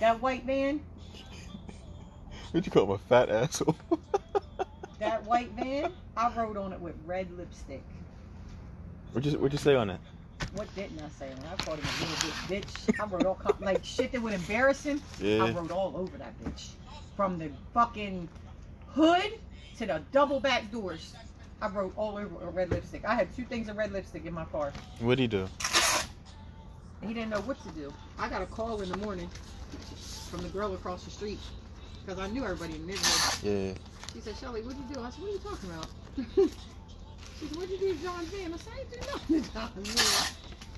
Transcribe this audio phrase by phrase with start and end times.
[0.00, 0.80] That white van,
[2.52, 3.76] What you call him a fat asshole?
[5.00, 7.82] that white van, I wrote on it with red lipstick.
[9.12, 10.00] What'd you What'd you say on that?
[10.54, 11.30] What didn't I say?
[11.30, 12.62] I called him a little bitch.
[12.62, 13.00] bitch.
[13.00, 15.02] I wrote all kind, like shit that would embarrass him.
[15.20, 16.70] I wrote all over that bitch.
[17.16, 18.28] From the fucking
[18.90, 19.32] hood
[19.78, 21.14] to the double back doors.
[21.60, 23.04] I wrote all over with red lipstick.
[23.04, 24.72] I had two things of red lipstick in my car.
[25.00, 25.48] What'd he do?
[27.04, 27.92] He didn't know what to do.
[28.16, 29.28] I got a call in the morning
[30.30, 31.38] from the girl across the street
[32.04, 33.42] because I knew everybody in the neighborhood.
[33.42, 33.74] Yeah.
[34.14, 35.00] She said, Shelly, what'd you do?
[35.00, 35.86] I said, what are you talking about?
[37.38, 38.54] she said, what'd you do to John Van?
[38.54, 40.26] I said, I didn't do nothing to John Van.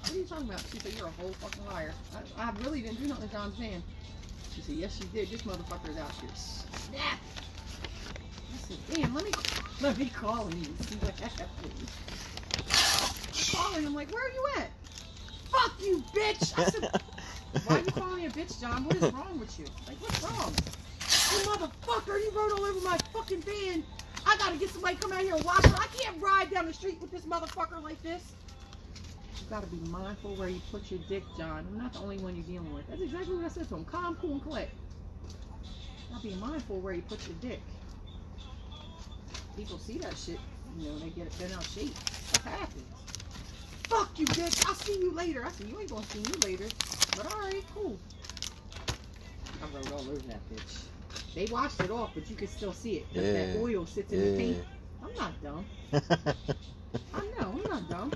[0.01, 0.65] What are you talking about?
[0.73, 1.93] She said, you're a whole fucking liar.
[2.37, 3.83] I, I really didn't do nothing to John Van.
[4.55, 5.31] She said, yes, you did.
[5.31, 6.31] This motherfucker is out here.
[6.35, 7.19] Snap.
[8.53, 9.31] I said, damn, let me,
[9.81, 11.91] let me call him and see what happens.
[12.73, 14.71] I'm calling him like, where are you at?
[15.51, 16.59] Fuck you, bitch.
[16.59, 17.03] I said,
[17.65, 18.85] why are you calling me a bitch, John?
[18.85, 19.67] What is wrong with you?
[19.87, 20.55] Like, what's wrong?
[21.33, 23.85] You motherfucker, you rode all over my fucking van.
[24.27, 25.73] I gotta get somebody come out here and watch it.
[25.75, 28.33] I can't ride down the street with this motherfucker like this.
[29.41, 31.67] You gotta be mindful where you put your dick, John.
[31.71, 32.87] I'm not the only one you're dealing with.
[32.89, 33.85] That's exactly what I said to him.
[33.85, 34.73] Calm, cool, and collect.
[36.13, 37.61] Gotta be mindful where you put your dick.
[39.57, 40.39] People see that shit,
[40.79, 41.95] you know, they get bent out shape.
[42.45, 42.85] What happens?
[43.91, 44.65] Fuck you, bitch.
[44.69, 45.45] I'll see you later.
[45.45, 46.69] I said, you ain't gonna see me later.
[47.17, 47.99] But alright, cool.
[49.61, 50.85] I wrote all over that bitch.
[51.35, 53.07] They washed it off, but you can still see it.
[53.13, 53.61] 'cause That Yeah.
[53.61, 54.59] oil sits in the paint.
[55.03, 55.67] I'm not dumb.
[57.13, 58.13] I know, I'm not dumb.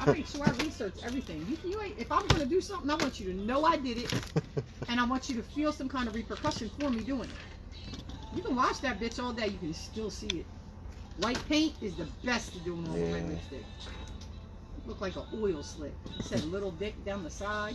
[0.00, 1.46] I make sure I research everything.
[1.48, 3.98] You, you ain't, if I'm gonna do something, I want you to know I did
[3.98, 4.12] it,
[4.88, 8.36] and I want you to feel some kind of repercussion for me doing it.
[8.36, 10.46] You can wash that bitch all day, you can still see it.
[11.18, 13.28] White paint is the best to do on a red Yeah.
[13.28, 13.64] lipstick.
[14.86, 15.94] Look like an oil slick.
[16.18, 17.74] It said little dick down the side.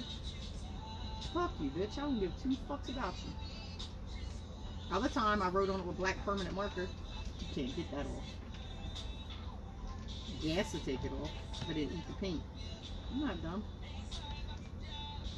[1.33, 1.97] Fuck you, bitch.
[1.97, 3.33] I don't give two fucks about you.
[4.95, 6.87] Other time I wrote on it with black permanent marker.
[7.39, 8.23] You can't get that off.
[10.41, 11.31] Gas to take it off,
[11.67, 12.41] but it eat the paint.
[13.13, 13.63] I'm not dumb.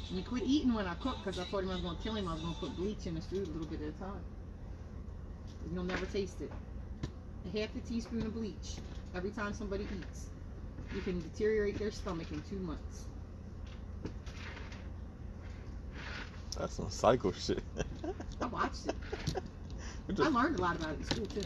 [0.08, 2.02] And he quit eating when I cooked because I told him I was going to
[2.02, 2.28] kill him.
[2.28, 4.22] I was going to put bleach in his food a little bit at a time.
[5.72, 6.52] You'll never taste it.
[7.46, 8.76] A half a teaspoon of bleach
[9.14, 10.26] every time somebody eats.
[10.94, 13.04] You can deteriorate their stomach in two months.
[16.58, 17.62] That's some psycho shit.
[18.40, 18.94] I watched it.
[20.06, 21.40] You I learned a lot about it in school too.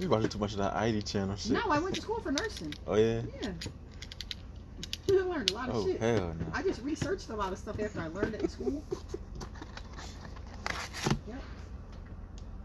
[0.00, 1.52] you watching too much of that ID channel shit.
[1.52, 2.74] No, I went to school for nursing.
[2.88, 3.20] Oh yeah.
[3.40, 3.52] Yeah.
[5.10, 6.00] I learned a lot of Oh shit.
[6.00, 6.46] hell no.
[6.52, 8.82] I just researched a lot of stuff after I learned it in school.
[11.28, 11.40] Yep.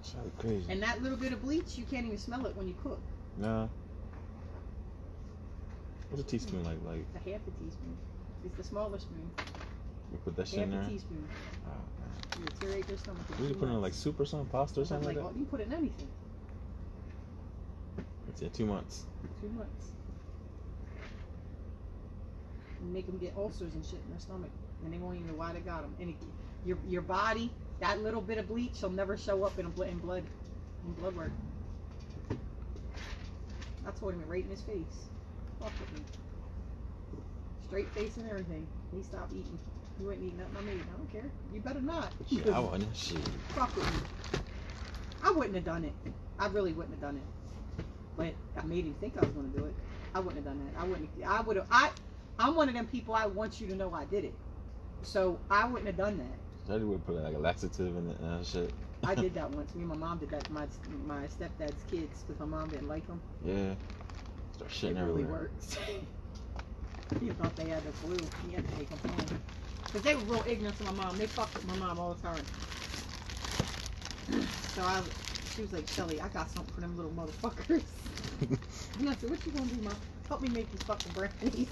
[0.02, 0.66] So crazy.
[0.68, 3.00] And that little bit of bleach, you can't even smell it when you cook.
[3.38, 3.68] Nah.
[6.14, 6.78] What's a teaspoon like?
[6.86, 7.98] Like A half a teaspoon.
[8.46, 9.32] It's the smaller spoon.
[10.12, 10.80] you put that shit Half in there.
[10.82, 11.28] Half a teaspoon.
[11.66, 12.40] Oh, man.
[12.40, 13.22] You deteriorate stomach.
[13.36, 15.34] in You two put it in like soup or something, pasta or something like like,
[15.34, 15.40] that.
[15.40, 16.08] you put it in anything.
[18.30, 19.06] It's in two months.
[19.42, 19.88] Two months.
[22.82, 24.52] And make them get ulcers and shit in their stomach,
[24.86, 25.96] and they won't even know why they got them.
[26.00, 26.16] And it,
[26.64, 29.98] your your body, that little bit of bleach, will never show up in a in
[29.98, 30.24] blood,
[30.86, 31.32] in blood work.
[33.88, 35.10] I told him it right in his face.
[35.64, 36.06] Fuck with me.
[37.66, 38.68] Straight face and everything.
[38.94, 39.58] He stopped eating.
[39.98, 40.82] He wouldn't eat nothing I made.
[40.82, 41.32] I don't care.
[41.54, 42.12] You better not.
[42.30, 42.94] Shit, I wouldn't.
[42.94, 43.20] Shit.
[43.56, 44.40] Fuck with me.
[45.24, 45.94] I wouldn't have done it.
[46.38, 47.86] I really wouldn't have done it.
[48.18, 49.74] But I made him think I was gonna do it.
[50.14, 50.82] I wouldn't have done that.
[50.82, 51.10] I wouldn't.
[51.26, 51.68] I would have.
[51.72, 51.92] I.
[52.38, 53.16] I'm one of them people.
[53.16, 54.34] I want you to know I did it.
[55.04, 56.70] So I wouldn't have done that.
[56.70, 58.74] Daddy would put like a laxative in it and shit.
[59.06, 59.74] I did that once.
[59.76, 60.68] Me and my mom did that to my
[61.08, 63.22] my stepdad's kids because my mom didn't like them.
[63.46, 63.76] Yeah.
[64.70, 65.42] Start It shitting really everywhere.
[65.42, 65.78] worked.
[67.22, 68.18] he thought they had the flu.
[68.48, 69.40] He had to take them home
[69.86, 71.18] because they were real ignorant to my mom.
[71.18, 72.44] They fucked with my mom all the time.
[74.76, 75.02] So I,
[75.56, 77.84] she was like, Shelly, I got something for them little motherfuckers.
[79.00, 79.96] And I said, what you gonna do, mom?
[80.28, 81.68] Help me make these fucking brownies.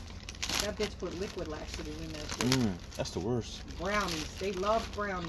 [0.62, 2.59] That bitch put liquid laxative in that shit.
[2.59, 3.62] Mm, that's the worst.
[3.78, 4.35] Brownies.
[4.40, 5.27] They love brownies.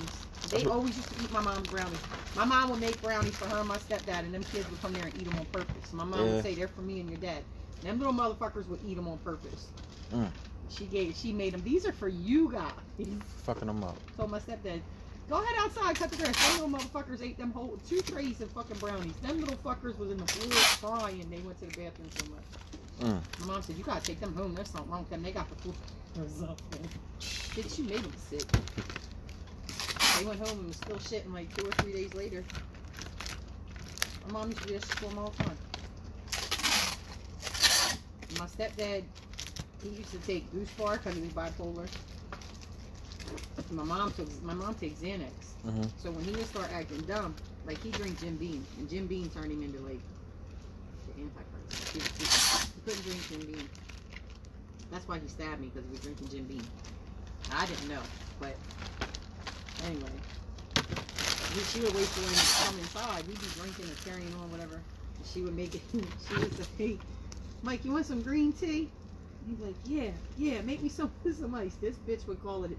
[0.50, 1.98] They That's always used to eat my mom's brownies.
[2.36, 4.92] My mom would make brownies for her and my stepdad, and them kids would come
[4.94, 5.92] there and eat them on purpose.
[5.92, 6.34] My mom Yeah.
[6.34, 7.42] would say, they're for me and your dad.
[7.82, 9.66] Them little motherfuckers would eat them on purpose.
[10.12, 10.30] Mm.
[10.70, 11.62] She gave, she made them.
[11.62, 12.72] These are for you guys.
[13.44, 13.96] Fucking them up.
[14.16, 14.80] Told my stepdad,
[15.28, 16.58] go ahead outside, cut the grass.
[16.58, 19.14] Them little motherfuckers ate them whole two trays of fucking brownies.
[19.16, 21.26] Them little fuckers was in the floor crying.
[21.30, 22.44] They went to the bathroom so much.
[23.00, 23.40] Mm.
[23.40, 24.54] My mom said, you gotta take them home.
[24.54, 25.22] There's something wrong with them.
[25.22, 25.72] They got the flu
[26.20, 26.88] or something.
[27.20, 28.44] Bitch, you made them sick.
[30.18, 32.44] They went home and was still shitting like two or three days later.
[34.26, 35.56] My mom used to do for them all the time.
[38.38, 39.04] My stepdad,
[39.82, 41.88] he used to take Goose Bar because he was bipolar.
[43.70, 45.30] my mom took my mom takes Xanax.
[45.66, 45.90] Mhm.
[45.98, 47.34] So when he would start acting dumb,
[47.66, 50.00] like he drink Jim Beam, and Jim Beam turned him into like
[51.06, 51.88] the antichrist.
[51.92, 52.24] He, he,
[52.74, 53.68] he couldn't drink Jim Beam.
[54.90, 56.62] That's why he stabbed me because he was drinking Jim Beam.
[57.50, 58.02] I didn't know,
[58.40, 58.56] but
[59.84, 60.12] anyway,
[61.54, 63.26] he, she would wait for him to come inside.
[63.26, 64.80] We'd be drinking or carrying on, whatever.
[65.24, 65.82] She would make it.
[66.28, 66.98] She would say,
[67.62, 68.90] "Mike, you want some green tea?"
[69.48, 72.70] He's like, "Yeah, yeah, make me some some ice." This bitch would call it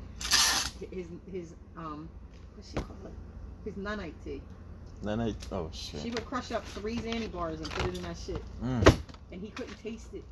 [0.91, 2.09] his his um
[2.55, 3.13] what she call it
[3.65, 4.41] his nunite tea.
[5.05, 5.35] I.
[5.51, 6.01] Oh shit.
[6.01, 8.95] She would crush up three Xanny bars and put it in that shit, Mm.
[9.33, 10.23] and he couldn't taste it.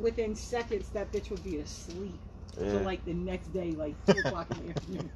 [0.00, 2.18] Within seconds, that bitch would be asleep
[2.60, 2.72] Yeah.
[2.80, 5.10] like the next day, like two o'clock in the afternoon.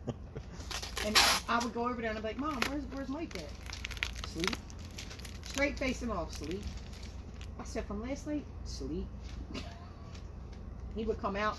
[1.04, 1.16] And
[1.48, 4.28] I would go over there and I'd be like, "Mom, where's where's Mike at?
[4.28, 4.56] Sleep.
[5.48, 6.62] Straight facing off, sleep."
[7.58, 9.06] I said, "From last night, sleep."
[10.94, 11.58] He would come out.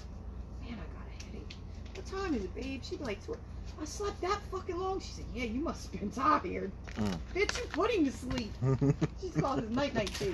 [0.62, 1.56] Man, I got a headache.
[1.96, 2.82] What time is it, babe?
[2.84, 3.20] She'd be like.
[3.80, 5.00] I slept that fucking long.
[5.00, 7.18] She said, "Yeah, you must have been tired." Mm.
[7.36, 8.52] Bitch, you put him to sleep.
[9.22, 10.34] She's called his night night tea.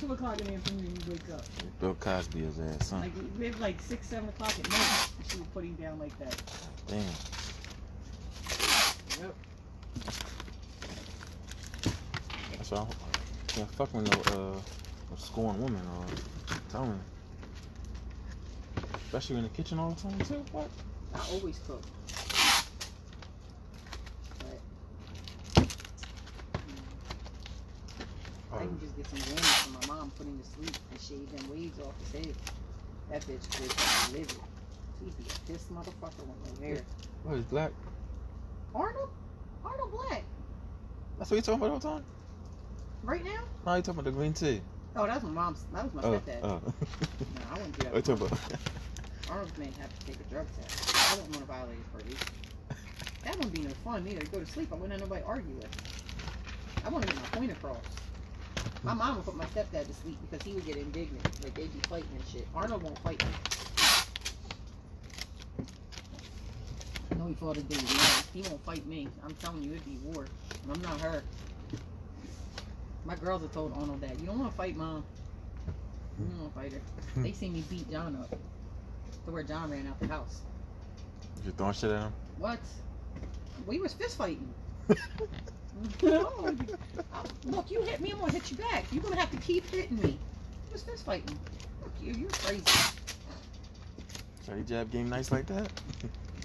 [0.00, 1.44] Two o'clock in the afternoon, you wake up.
[1.78, 3.02] Bill Cosby his ass, son.
[3.02, 6.18] Like we have like six, seven o'clock at night, she would put him down like
[6.18, 6.42] that.
[6.88, 7.04] Damn.
[9.20, 9.34] Yep.
[12.70, 12.86] Why I
[13.48, 16.04] can't fuck with no uh scorn woman or
[16.70, 16.94] tell me.
[19.06, 20.44] Especially in the kitchen all the time too.
[20.52, 20.68] What?
[21.12, 21.82] I always cook.
[28.50, 31.00] But I can just get some Xanax from my mom, put him to sleep, and
[31.00, 32.34] shave them waves off his head.
[33.10, 34.38] That bitch could live it.
[35.00, 36.84] She'd be a pissed motherfucker with no hair.
[37.24, 37.72] what is black?
[38.74, 39.10] Arnold?
[39.64, 40.22] Arnold Black.
[41.18, 42.04] That's what you talking about all the time?
[43.10, 43.42] Right now?
[43.66, 44.60] No, you talking about the green tea.
[44.94, 45.64] Oh, that was my mom's.
[45.74, 46.44] That was my Oh, stepdad.
[46.44, 46.46] Uh.
[46.46, 46.60] oh.
[46.62, 47.92] No, I wouldn't do that.
[47.92, 49.58] what you talking about?
[49.58, 50.94] May have to take a drug test.
[50.94, 52.28] I wouldn't want to violate his probation.
[53.24, 54.24] That wouldn't be no fun either.
[54.26, 54.68] Go to sleep.
[54.70, 55.66] I wouldn't have nobody argue with.
[56.86, 57.82] I want to get my point across.
[58.84, 61.24] My mom would put my stepdad to sleep because he would get indignant.
[61.42, 62.46] Like they'd be fighting and shit.
[62.54, 63.30] Arnold won't fight me.
[67.10, 67.76] I know he fought day.
[67.76, 68.00] No,
[68.32, 69.08] he won't fight me.
[69.24, 70.26] I'm telling you, it'd be war.
[70.62, 71.24] And I'm not her.
[73.10, 74.20] My girls have told Arnold that.
[74.20, 75.02] You don't want to fight mom.
[76.16, 76.78] You don't want to fight her.
[77.14, 77.24] Hmm.
[77.24, 78.30] They see me beat John up.
[78.30, 80.42] To where John ran out the house.
[81.44, 82.12] You throwing shit at him?
[82.38, 82.60] What?
[83.66, 84.48] We was fist fighting.
[86.02, 86.54] No, oh,
[87.46, 88.84] Look, you hit me, I'm gonna hit you back.
[88.92, 90.18] You're gonna have to keep hitting me.
[90.66, 91.38] We was fist fighting.
[91.80, 92.64] Look, you, you're crazy.
[94.44, 95.70] So jab game nice like that?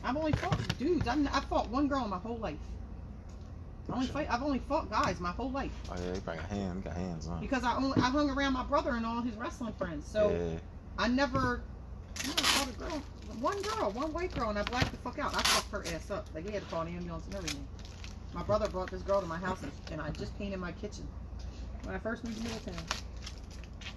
[0.06, 1.06] I've only fought dudes.
[1.06, 2.56] I'm, I fought one girl my whole life.
[3.90, 4.28] I only fight.
[4.32, 7.28] I've only fought guys my whole life Oh yeah, he probably got hands, got hands
[7.28, 7.40] on.
[7.40, 10.08] because I only I hung around my brother and all his wrestling friends.
[10.10, 10.60] So yeah.
[10.98, 11.62] I never.
[12.26, 13.02] No, I fought a girl.
[13.40, 15.36] One girl, one white girl, and I blacked the fuck out.
[15.36, 16.28] I fucked her ass up.
[16.34, 17.68] Like, they had to call an ambulance and everything.
[18.34, 21.06] My brother brought this girl to my house, and, and I just painted my kitchen.
[21.84, 22.84] When I first moved to Middletown.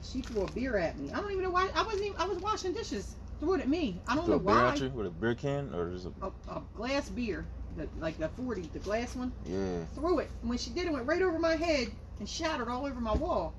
[0.03, 1.13] She threw a beer at me.
[1.13, 1.69] I don't even know why.
[1.75, 3.15] I wasn't even, I was washing dishes.
[3.41, 4.01] Threw it at me.
[4.09, 4.73] I don't know a beer why.
[4.73, 7.47] at you with a beer can or just a A, a glass beer,
[7.77, 9.33] the, like the 40, the glass one.
[9.47, 9.85] yeah.
[9.95, 10.31] Threw it.
[10.41, 11.89] And when she did, it went right over my head
[12.19, 13.55] and shattered all over my wall.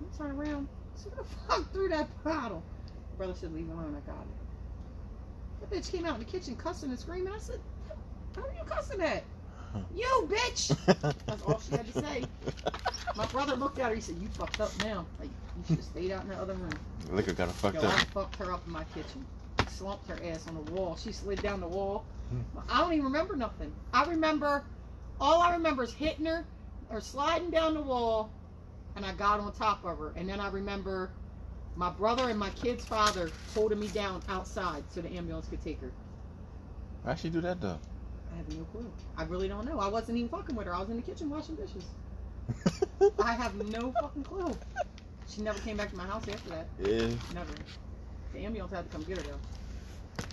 [0.00, 0.68] I turned around.
[0.96, 2.62] So who the fuck threw that bottle?
[3.12, 3.96] My Brother said, leave it alone.
[3.96, 4.28] I got it.
[5.60, 7.28] That bitch came out in the kitchen cussing and screaming.
[7.28, 7.56] I said,
[8.36, 9.24] how are you cussing at?
[9.94, 10.76] You bitch!
[11.26, 12.24] That's all she had to say.
[13.16, 13.94] My brother looked at her.
[13.94, 15.06] He said, you fucked up now.
[15.18, 16.72] Like, you should have stayed out in the other room.
[17.10, 17.94] Liquor got her fucked Yo, up.
[17.94, 19.24] I fucked her up in my kitchen.
[19.78, 20.96] Slumped her ass on the wall.
[20.96, 22.04] She slid down the wall.
[22.30, 22.40] Hmm.
[22.70, 23.72] I don't even remember nothing.
[23.92, 24.64] I remember,
[25.20, 26.44] all I remember is hitting her
[26.90, 28.30] or sliding down the wall,
[28.94, 30.12] and I got on top of her.
[30.16, 31.10] And then I remember
[31.74, 35.80] my brother and my kid's father holding me down outside so the ambulance could take
[35.80, 35.90] her.
[37.04, 37.80] How'd she do that though?
[38.32, 38.90] I have no clue.
[39.16, 39.80] I really don't know.
[39.80, 40.74] I wasn't even fucking with her.
[40.74, 41.84] I was in the kitchen washing dishes.
[43.22, 44.56] I have no fucking clue.
[45.28, 46.68] She never came back to my house after that.
[46.78, 47.08] yeah.
[47.34, 47.52] Never.
[48.32, 49.38] The ambulance had to come get her though.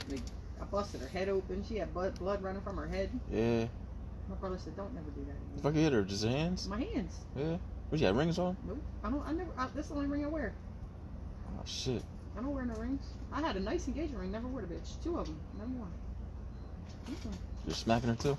[0.09, 0.21] Like,
[0.61, 1.63] I busted her head open.
[1.67, 3.09] She had blood, blood running from her head.
[3.31, 3.65] Yeah.
[4.29, 5.61] My brother said, "Don't never do that." Again.
[5.63, 6.67] Fuck you hit her, just her hands?
[6.67, 7.17] My hands.
[7.35, 7.57] Yeah.
[7.89, 8.55] What you got rings on?
[8.65, 8.81] Nope.
[9.03, 9.27] I don't.
[9.27, 9.49] I never.
[9.57, 10.53] I, this is the only ring I wear.
[11.47, 12.01] Oh shit.
[12.37, 13.01] I don't wear no rings.
[13.33, 14.31] I had a nice engagement ring.
[14.31, 15.01] Never wore the bitch.
[15.03, 15.39] Two of them.
[15.57, 15.91] Never one.
[17.67, 18.37] Just smacking her too?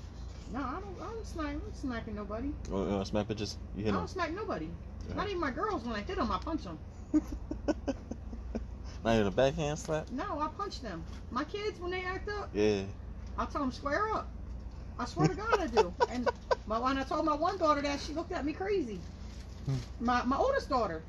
[0.51, 0.95] No, I don't.
[1.01, 1.47] I don't smack.
[1.47, 2.51] I'm not smacking nobody.
[2.71, 3.55] Oh, you wanna smack bitches?
[3.75, 3.95] You I hit them.
[3.95, 4.69] don't smack nobody.
[5.09, 5.15] Yeah.
[5.15, 5.83] Not even my girls.
[5.83, 6.79] When I hit them, I punch them.
[9.03, 10.09] Not even a backhand slap?
[10.11, 11.03] No, I punch them.
[11.31, 12.83] My kids, when they act up, Yeah.
[13.37, 14.27] I tell them square up.
[14.97, 15.93] I swear to God, I do.
[16.09, 16.29] And
[16.67, 18.99] my when I told my one daughter that, she looked at me crazy.
[19.65, 19.75] Hmm.
[20.05, 21.01] My my oldest daughter,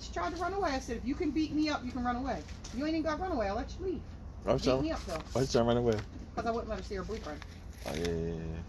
[0.00, 0.70] she tried to run away.
[0.72, 2.42] I said, if you can beat me up, you can run away.
[2.74, 3.48] You ain't even got to run away.
[3.48, 4.02] I'll let you leave.
[4.44, 4.82] Why was Beat trying?
[4.82, 5.96] me up though, Why was trying to run away?
[6.34, 7.40] because I wouldn't let her see her boyfriend.
[7.86, 8.62] Oh yeah, yeah, yeah.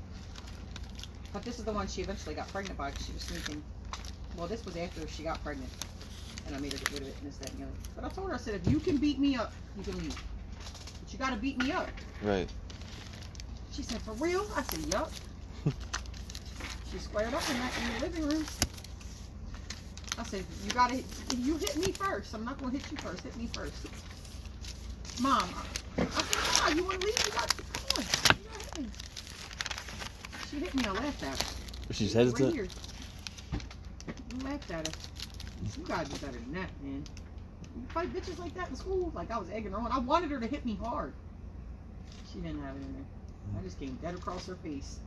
[1.34, 3.63] But this is the one she eventually got pregnant by 'cause she was sneaking.
[4.38, 5.70] Well, this was after she got pregnant.
[6.47, 7.73] And I made her get rid of it and this, that, and the other.
[7.95, 10.15] But I told her, I said, if you can beat me up, you can leave.
[11.03, 11.88] But you gotta beat me up.
[12.21, 12.50] Right.
[13.71, 14.45] She said, for real?
[14.55, 15.12] I said, yup.
[16.91, 18.45] she squared up in that in the living room.
[20.17, 21.01] I said, you gotta,
[21.38, 22.33] you hit me first.
[22.35, 23.23] I'm not gonna hit you first.
[23.23, 23.88] Hit me first.
[25.21, 25.50] Mom,
[25.97, 27.25] I said, Mom, you wanna leave?
[27.25, 28.03] You got, come on.
[28.03, 28.88] You gotta hit me.
[30.51, 30.83] She hit me.
[30.85, 31.93] I laughed at her.
[31.93, 32.53] She's Right hesitant.
[32.53, 32.67] here.
[34.33, 34.93] You laughed at her.
[35.77, 37.03] You gotta do better than that, man.
[37.75, 39.91] You fight bitches like that in school, like I was egging her on.
[39.91, 41.13] I wanted her to hit me hard.
[42.32, 43.60] She didn't have it in there.
[43.60, 45.00] I just came dead across her face.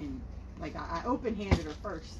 [0.00, 0.20] And
[0.60, 2.14] like I, I open handed her first.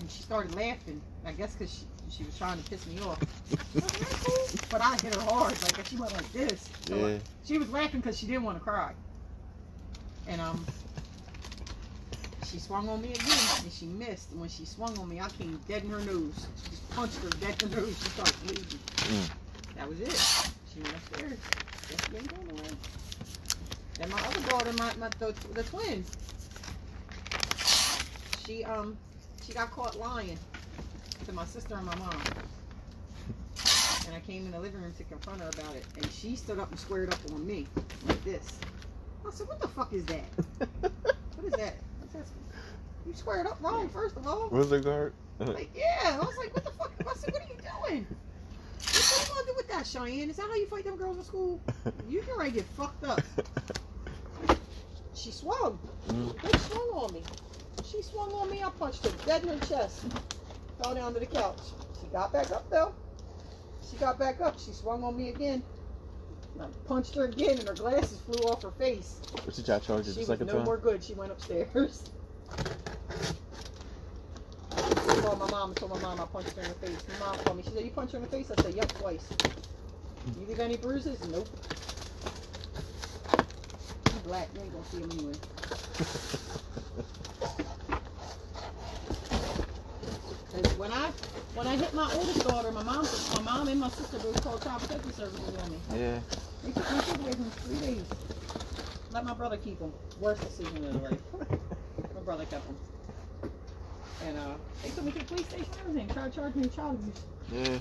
[0.00, 1.00] And she started laughing.
[1.24, 3.18] I guess because she, she was trying to piss me off.
[3.22, 5.52] I was like, "That's cool." But I hit her hard.
[5.62, 6.68] Like she went like this.
[6.86, 7.02] So, Yeah.
[7.04, 8.92] like, she was laughing because she didn't want to cry.
[10.28, 10.64] And um,
[12.50, 14.32] she swung on me again, and she missed.
[14.32, 16.46] And when she swung on me, I came dead in her nose.
[16.62, 17.96] She just punched her dead in the nose.
[18.02, 18.78] She started bleeding.
[18.96, 19.30] Mm.
[19.76, 20.50] That was it.
[20.72, 21.38] She went upstairs.
[21.88, 22.72] Guess she ain't going nowhere.
[23.98, 26.04] Then my other daughter, my, my the, the twin,
[28.46, 28.96] she um
[29.44, 30.38] she got caught lying
[31.26, 32.16] to my sister and my mom.
[34.06, 36.58] And I came in the living room to confront her about it, and she stood
[36.58, 37.66] up and squared up on me
[38.08, 38.58] like this.
[39.26, 40.24] I said, "What the fuck is that?
[41.36, 41.76] What is that?
[43.06, 45.12] You squared up wrong, first of all." What's the guard?
[45.38, 46.16] Like, yeah.
[46.16, 46.92] I was like, what the fuck?
[47.00, 47.56] I said, what are you
[47.88, 48.06] doing?
[48.06, 50.28] What are you gonna do with that, Cheyenne?
[50.28, 51.60] Is that how you fight them girls in school?
[52.08, 53.22] You get ready to get fucked up.
[55.14, 55.78] She swung.
[56.08, 56.58] Mm.
[56.58, 57.22] Swung on me.
[57.84, 58.62] She swung on me.
[58.62, 60.04] I punched her dead in her chest.
[60.82, 61.58] Fell down to the couch.
[62.00, 62.92] She got back up though.
[63.88, 64.58] She got back up.
[64.58, 65.62] She swung on me again.
[66.60, 69.22] I punched her again, and her glasses flew off her face.
[69.44, 70.66] What she tried to charge She the was second no time?
[70.66, 71.04] more good.
[71.04, 72.12] She went upstairs.
[75.08, 77.08] I called my mom and told my mom I punched her in the face.
[77.08, 77.64] My mom called me.
[77.64, 78.50] She said, You punched her in the face?
[78.50, 79.40] I said, Yep, twice.
[80.36, 81.22] You leave any bruises?
[81.22, 81.56] Nope.
[84.12, 84.54] You black.
[84.54, 85.40] You ain't gonna see them anyway.
[90.52, 91.12] And when I
[91.54, 94.62] when I hit my oldest daughter, my mom my mom and my sister both called
[94.62, 95.84] child protective services on me.
[95.90, 96.22] Yeah.
[96.62, 98.06] They took my kid away from three days.
[99.10, 99.92] Let my brother keep them.
[100.20, 101.20] Worst decision of their life.
[102.14, 102.76] My brother kept them.
[104.22, 106.08] And uh, they took me to the police station and everything.
[106.08, 107.24] Tried to charge me child abuse.
[107.50, 107.78] Yeah.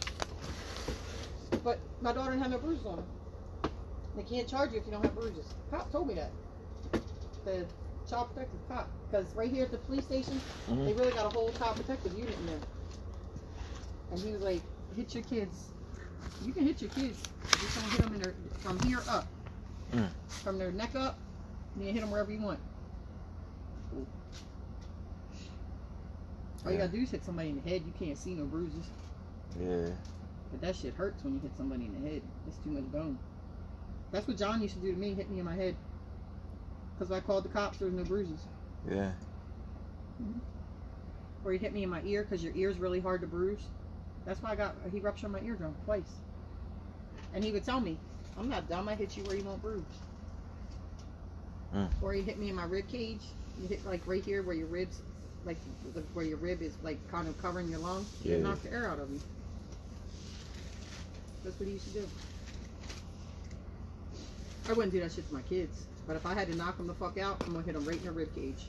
[1.64, 3.70] But my daughter didn't have no bruises on her.
[4.16, 5.54] They can't charge you if you don't have bruises.
[5.70, 6.32] Cop told me that.
[7.44, 7.66] The
[8.10, 8.90] child protective cop.
[9.12, 10.98] Because right here at the police station, they Mhm.
[10.98, 12.60] really got a whole child protective unit in there.
[14.12, 14.62] And he was like,
[14.96, 15.70] hit your kids.
[16.46, 17.22] You can hit your kids.
[17.44, 19.28] You just don't hit them in their, from here up.
[19.94, 20.10] Mm.
[20.44, 21.18] From their neck up,
[21.76, 22.60] and then hit them wherever you want.
[26.66, 27.84] All you gotta do is hit somebody in the head.
[27.86, 28.86] You can't see no bruises.
[29.60, 29.90] Yeah.
[30.52, 32.22] But that shit hurts when you hit somebody in the head.
[32.48, 33.18] It's too much bone.
[34.12, 35.76] That's what John used to do to me, hit me in my head.
[36.98, 38.42] Because I called the cops, there was no bruises.
[38.90, 39.12] Yeah.
[41.46, 43.64] Or he hit me in my ear because your ear's really hard to bruise.
[44.30, 46.04] That's why I got, he ruptured my eardrum twice.
[47.34, 47.98] And he would tell me,
[48.38, 49.82] I'm not dumb, I hit you where you won't bruise.
[51.76, 51.90] Mm.
[52.00, 53.22] Or he hit me in my rib cage.
[53.60, 55.02] You hit like right here where your ribs,
[55.46, 55.58] like
[55.96, 58.06] the, where your rib is like kind of covering your lung.
[58.22, 58.36] Yeah.
[58.36, 59.20] It knocked the air out of you.
[61.44, 62.08] That's what he used to do.
[64.70, 65.86] I wouldn't do that shit to my kids.
[66.06, 67.98] But if I had to knock them the fuck out, I'm gonna hit them right
[67.98, 68.68] in the rib cage.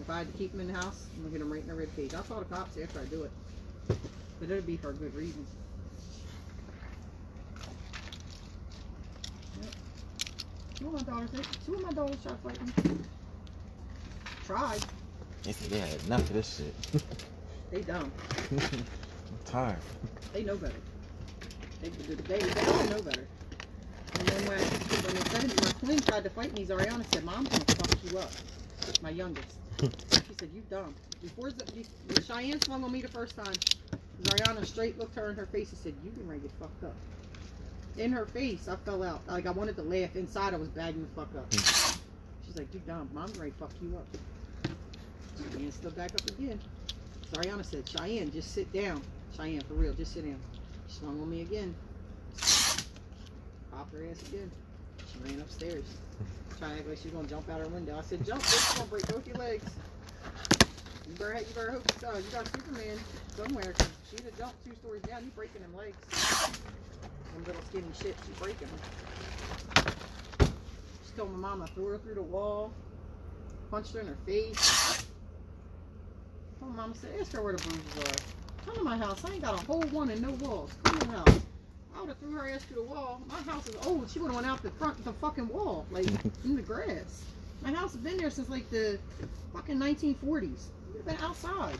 [0.00, 1.68] If I had to keep them in the house, I'm gonna hit them right in
[1.68, 2.14] the rib cage.
[2.14, 3.32] I'll call the cops after I do it.
[4.42, 5.46] But it'll be for a good reason.
[9.62, 9.70] Yep.
[10.74, 12.66] Two of my daughters, two of my daughters tried fighting.
[12.90, 12.98] me.
[14.44, 14.80] Tried.
[15.44, 17.04] They said they had enough of this shit.
[17.70, 18.10] They dumb.
[18.50, 18.84] I'm
[19.44, 19.78] tired.
[20.32, 20.74] They know better.
[21.80, 23.28] They, they, they, they know better.
[24.18, 27.48] And then when, when they said my twin tried to fight me, Zariana said, Mom's
[27.48, 28.32] gonna fuck you up.
[29.02, 29.54] My youngest.
[29.82, 30.96] She said, You dumb.
[31.22, 31.64] Before the,
[32.08, 33.54] when Cheyenne swung on me the first time,
[34.22, 36.94] Zariana straight looked her in her face and said, You can ready to fucked up.
[37.98, 39.20] In her face, I fell out.
[39.26, 40.14] Like I wanted to laugh.
[40.16, 41.52] Inside, I was bagging the fuck up.
[41.52, 43.10] She's like, You dumb.
[43.12, 44.06] Mom's ready to fuck you up.
[45.52, 46.60] Cheyenne stood back up again.
[47.32, 49.02] Zariana said, Cheyenne, just sit down.
[49.36, 50.38] Cheyenne, for real, just sit down.
[50.88, 51.74] She swung on me again.
[53.72, 54.50] Pop her ass again.
[55.10, 55.84] She ran upstairs.
[56.58, 57.98] Trying to act like she's gonna jump out her window.
[57.98, 59.64] I said, jump, bitch, gonna break both your legs.
[61.12, 62.98] You better, you better hope you got Superman
[63.36, 63.74] somewhere,
[64.10, 65.22] she'd have jumped two stories down.
[65.22, 65.94] You breaking them legs.
[66.08, 68.68] Them little skinny shit, you breaking
[69.76, 70.54] them.
[71.04, 72.72] She told my mama threw her through the wall,
[73.70, 75.04] punched her in her face.
[76.62, 78.64] My mama said, ask her where the bruises are.
[78.64, 79.22] Come to my house.
[79.22, 80.70] I ain't got a whole one and no walls.
[80.82, 81.40] Come to the house.
[81.94, 83.20] I would have threw her ass through the wall.
[83.28, 84.08] My house is old.
[84.08, 86.06] She would have went out the front of the fucking wall, like
[86.44, 87.22] in the grass.
[87.60, 88.98] My house has been there since like the
[89.52, 90.68] fucking 1940s.
[90.94, 91.78] We've been outside.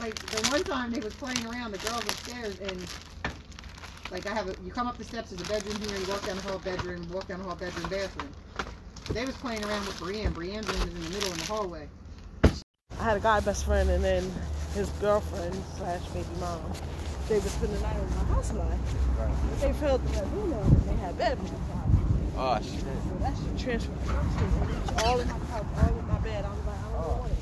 [0.00, 2.86] Like the one time they was playing around, the girls upstairs, and
[4.10, 6.26] like I have a, you come up the steps, there's a bedroom here, you walk
[6.26, 8.28] down the hall, bedroom, walk down the hall, bedroom, bathroom.
[9.10, 10.32] They was playing around with Brienne.
[10.32, 11.88] Brienne's room is in the middle in the hallway.
[12.98, 14.30] I had a guy best friend and then
[14.74, 16.60] his girlfriend slash baby mom.
[17.28, 18.68] They would spend the night in my house a lot.
[18.68, 19.34] Right.
[19.50, 21.92] But they filled the room out and they had bed in my house.
[22.36, 22.80] Oh shit.
[22.80, 22.86] So
[23.20, 23.92] that shit transfer
[25.04, 26.44] all in my couch, all in my bed.
[26.44, 27.18] I was like, I don't Oh.
[27.20, 27.38] want it.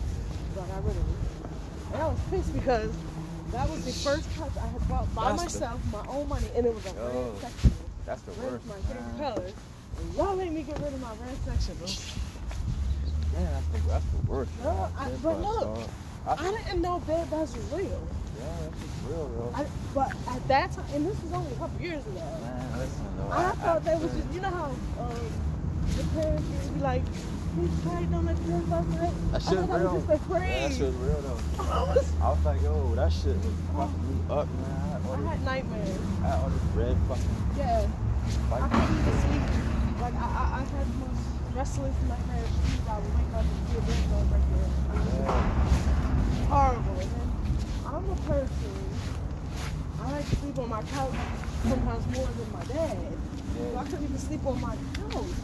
[0.55, 1.17] So I got rid of it.
[1.93, 2.91] And I was pissed because
[3.53, 6.47] that was the first couch I had bought by That's the- myself, my own money,
[6.57, 7.07] and it was a Yo.
[7.07, 7.77] red sectional.
[8.07, 8.67] That's the Red worst.
[8.67, 9.35] my favorite man.
[9.35, 9.51] color.
[10.01, 11.37] And y'all made me get rid of my red.
[11.47, 11.53] Yeah,
[13.53, 14.51] that's the, that's the worst.
[14.65, 14.93] No, man.
[14.99, 15.79] I- but look.
[16.27, 17.89] I, I didn't know bed bugs were real.
[17.89, 19.53] yeah, that's just real, yo.
[19.57, 23.07] I, but at that time, and this was only a couple years ago, Man, listen,
[23.17, 23.31] though.
[23.33, 24.65] I, thought they was just, you know how
[25.01, 25.31] um,
[25.97, 27.03] the parents used to be like,
[27.57, 29.15] he's playing on the bed last night?
[29.33, 29.95] That I shit that real.
[29.95, 31.41] was just a Yeah, that shit real though.
[31.71, 34.71] I was, I was like, yo, that shit was fucking me up, man.
[34.71, 35.99] I had all I had nightmares.
[36.23, 37.87] I had all this red fucking Yeah,
[38.53, 39.45] I couldn't even sleep.
[40.01, 41.23] Like, I, I, I had the most
[41.55, 42.49] restless nightmares.
[42.89, 44.69] I would wake up and see a bed bug right there.
[45.21, 46.47] Yeah.
[46.49, 46.99] horrible.
[47.01, 47.29] And then
[47.87, 48.75] I'm a person.
[50.01, 51.15] I like to sleep on my couch
[51.69, 52.97] sometimes more than my dad.
[52.97, 53.85] So I Yeah.
[53.85, 55.37] couldn't even sleep on my couch.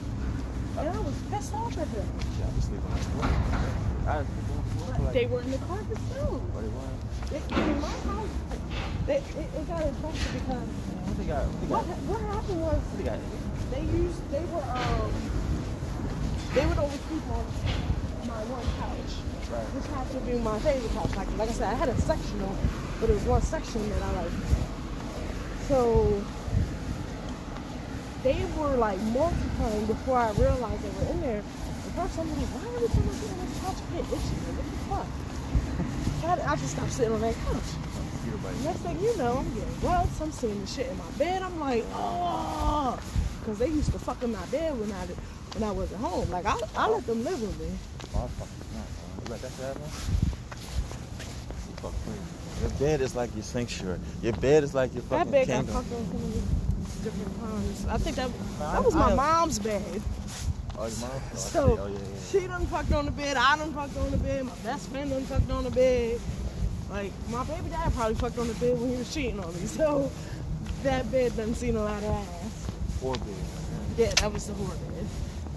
[0.79, 2.09] And I was pissed off at them.
[2.39, 3.25] Yeah, I was sleeping on the floor.
[4.07, 6.31] I sleep on the floor Like, like, they were in the carpet too.
[6.53, 6.95] what it was.
[7.33, 8.35] They, in my house,
[9.07, 11.45] they, it, it got infected because What they got?
[11.49, 11.85] What they got?
[11.87, 13.19] ha- what happened was What they got?
[13.73, 15.11] they used they were um
[16.55, 17.45] they would oversleep on
[18.31, 19.13] my one couch.
[19.51, 19.63] Right.
[19.79, 21.15] which happened to be my favorite couch.
[21.17, 22.51] Like, like I said, I had a sectional,
[23.01, 24.35] but it was one section that I liked.
[25.71, 26.23] So
[28.27, 31.39] they were like multiplying before I realized they were in there.
[31.39, 34.35] At first, I'm like, why every time I sit on this couch, I get itchy?
[34.43, 35.07] Like, what the fuck?
[36.17, 37.71] So I, I just stopped sitting on that couch.
[38.65, 40.21] Next thing you know, I'm getting rugs.
[40.21, 41.43] I'm seeing the shit in my bed.
[41.43, 42.99] I'm like, oh,
[43.39, 45.07] because they used to fuck in my bed when I
[45.55, 46.29] when I wasn't home.
[46.31, 47.71] Like I, I let them live with me.
[48.17, 49.23] Oh, fucking not, man.
[49.23, 49.83] You let that happen?
[51.69, 52.63] You fuck crazy.
[52.63, 54.01] Your bed is like your sanctuary.
[54.23, 56.66] Your bed is like your That fucking kingdom.
[57.11, 57.87] Fucked on so many different times.
[57.87, 60.03] I think that that was my mom's bed.
[60.79, 61.11] Oh, your mom?
[61.11, 62.41] Oh, So oh, yeah, yeah.
[62.41, 63.37] she done fucked on the bed.
[63.37, 64.45] I done fucked on the bed.
[64.45, 66.21] My best friend done fucked on the bed.
[66.91, 69.67] Like my baby dad probably fucked on the bed when he was cheating on me.
[69.67, 70.11] So
[70.83, 72.71] that bed done seen a lot of ass.
[73.01, 73.35] Four bed.
[73.97, 75.07] Yeah, that was the horror bed.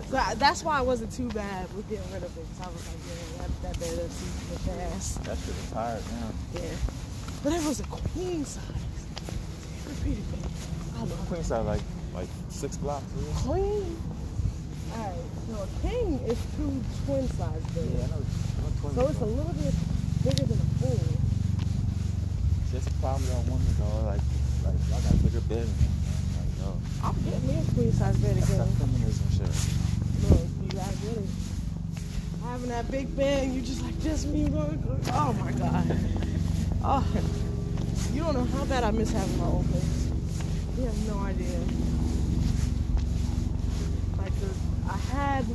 [0.09, 2.45] So I, that's why I wasn't too bad with getting rid of it.
[2.57, 5.13] Cause I was like, yeah, that, that bed done seen some ass.
[5.23, 6.29] That shit is tired now.
[6.55, 6.61] Yeah.
[7.43, 8.63] But it was a queen size.
[9.87, 10.51] Repeated bed.
[10.99, 11.81] I love Queen size like
[12.13, 13.05] like six blocks.
[13.15, 13.97] Yeah, Queen.
[14.91, 15.15] Alright,
[15.47, 17.93] so a king is two twin size beds.
[17.93, 18.19] yeah I know.
[18.19, 19.73] I know twins So it's a little bit
[20.23, 21.17] bigger than a queen.
[22.71, 24.05] Just a problem on women, dog.
[24.05, 24.21] Like,
[24.65, 25.63] like I got a bigger bed.
[25.63, 26.25] than them, man.
[26.35, 26.67] Like, yo,
[27.03, 28.75] I'll get me a queen size bed that's that again.
[28.75, 29.55] feminism shit.
[30.29, 31.23] Look, you get it.
[32.43, 34.51] Having that big bed, you just like just me.
[34.51, 35.85] Oh my god.
[36.83, 37.05] Oh,
[38.13, 39.98] you don't know how bad I miss having my own place.
[40.79, 41.59] You have no idea.
[44.17, 45.45] Like, 'cause I had,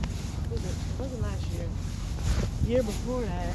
[0.50, 1.66] was it, wasn't last year.
[2.66, 3.54] Year before that,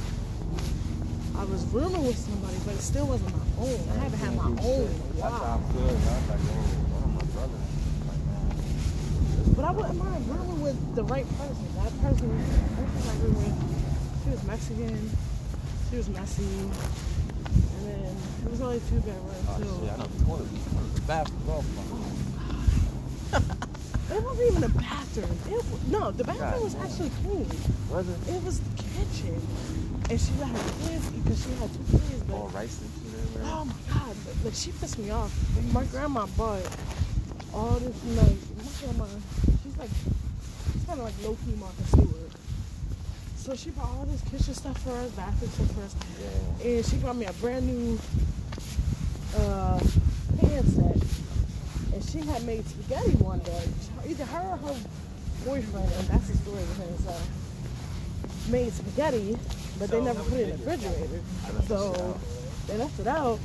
[1.38, 3.80] I was rooming with somebody, but it still wasn't my own.
[3.92, 5.46] I haven't had my own in a while.
[5.46, 5.86] I feel.
[5.86, 5.94] man.
[5.94, 7.70] I was like, oh, one of my brothers.
[8.10, 9.54] Like, man.
[9.56, 11.68] But I wouldn't mind rooming with the right person.
[11.78, 15.12] That person, person I with, she was Mexican.
[15.92, 17.29] She was messy.
[17.78, 19.64] And then it was only two bedrooms Oh, too.
[19.86, 19.94] shit.
[19.94, 20.48] I know the toilet.
[20.96, 21.42] The bathroom.
[21.50, 21.76] Oh, fuck.
[24.12, 25.38] It wasn't even a bathroom.
[25.48, 26.86] It was, no, the bathroom was God.
[26.86, 27.46] actually clean.
[27.92, 28.18] Was it?
[28.34, 29.40] It was the kitchen.
[30.10, 32.24] And she let her kids eat because she had two kids.
[32.24, 32.90] But, All rice and
[33.46, 35.32] oh my God, but, like she pissed me off.
[35.72, 36.66] My grandma bought
[37.54, 39.06] all this like my grandma,
[39.64, 39.90] she's like
[40.74, 42.29] she's kinda like low key Martha Stewart.
[43.50, 45.96] So she bought all this kitchen stuff for us, bathroom stuff for us.
[46.22, 46.68] Yeah.
[46.68, 47.98] And she got me a brand new
[49.36, 49.80] uh
[50.38, 51.96] pan set.
[51.96, 53.64] And she had made spaghetti one day.
[54.08, 54.76] Either her or her
[55.46, 57.00] boyfriend, and that's the story with it.
[57.00, 59.36] So made spaghetti,
[59.80, 61.22] but they never put it in the refrigerator.
[61.44, 62.20] I left that shit So
[62.68, 63.40] they left it out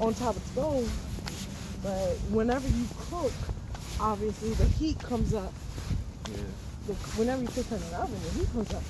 [0.00, 1.80] on top of the stove.
[1.84, 3.30] But whenever you cook,
[4.00, 5.52] obviously the heat comes up.
[6.28, 6.38] Yeah.
[6.88, 8.82] The, whenever you cook in an oven, the heat comes up.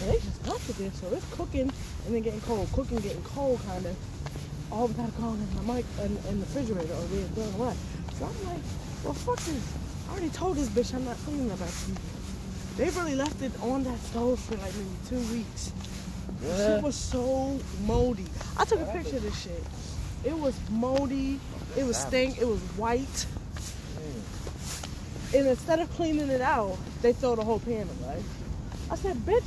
[0.00, 1.70] And they just left it there, so it's cooking
[2.06, 3.96] and then getting cold, cooking, getting cold, kind of.
[4.70, 7.54] Oh, All we gotta go in the mic and, in the refrigerator or we're thrown
[7.60, 7.74] away.
[8.18, 8.62] So I'm like,
[9.04, 9.74] well, fuck this.
[10.08, 11.96] I already told this bitch I'm not cleaning that to you.
[12.76, 15.72] They really left it on that stove for like maybe two weeks.
[16.42, 16.66] The Yeah.
[16.74, 18.26] shit was so moldy.
[18.56, 19.64] I took a picture of this shit.
[20.24, 21.40] It was moldy.
[21.76, 22.38] It was stink.
[22.40, 23.26] It was white.
[25.34, 28.22] And instead of cleaning it out, they throw the whole pan away.
[28.90, 29.44] I said, bitch,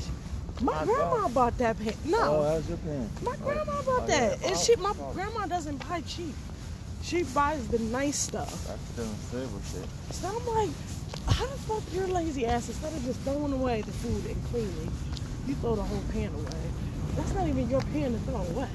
[0.62, 1.34] my My grandma God.
[1.34, 1.93] bought that pan.
[2.06, 3.10] No, Oh, that was your pen.
[3.24, 4.19] my Oh, grandma oh, bought yeah.
[4.30, 4.43] that.
[4.43, 5.12] And Oh, she, my oh.
[5.13, 6.36] grandma doesn't buy cheap.
[7.04, 8.50] She buys the nice stuff.
[8.67, 9.89] That's still silver shit.
[10.15, 10.69] So I'm like,
[11.28, 14.91] how the fuck your lazy ass, instead of just throwing away the food and cleaning,
[15.47, 16.62] you throw the whole pan away.
[17.15, 18.69] That's not even your pan to throw away.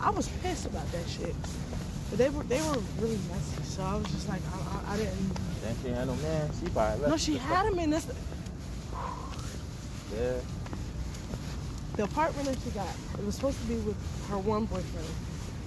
[0.00, 1.34] I was pissed about that shit.
[2.10, 4.96] But they were they were really messy, so I was just like, I, I, I
[4.96, 5.34] didn't.
[5.62, 6.48] Then she had no man.
[6.58, 7.10] She probably left.
[7.10, 8.06] No, she had him in this.
[10.14, 10.40] Yeah.
[11.96, 13.96] The apartment that she got, it was supposed to be with
[14.30, 15.08] her one boyfriend.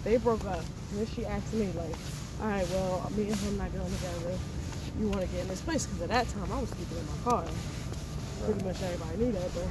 [0.03, 0.63] They broke up.
[0.91, 1.95] And then she asked me, like,
[2.41, 4.37] all right, well, me and him not getting together.
[4.99, 5.85] You want to get in this place?
[5.85, 7.45] Because at that time, I was sleeping in my car.
[8.45, 9.67] Pretty much everybody knew that, but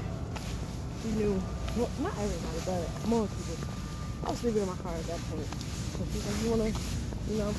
[1.03, 1.43] she knew,
[1.77, 3.69] well, not everybody, but most people.
[4.25, 5.49] I was sleeping in my car at that point.
[5.49, 6.81] So she's like, you want to,
[7.33, 7.55] you know,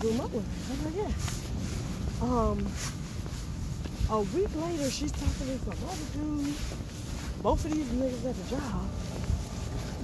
[0.00, 0.50] room up with me?
[0.72, 1.12] I'm like, yeah.
[2.24, 2.66] Um,
[4.10, 6.54] a week later, she's talking to some other dude.
[7.42, 8.88] Both of these niggas at the job.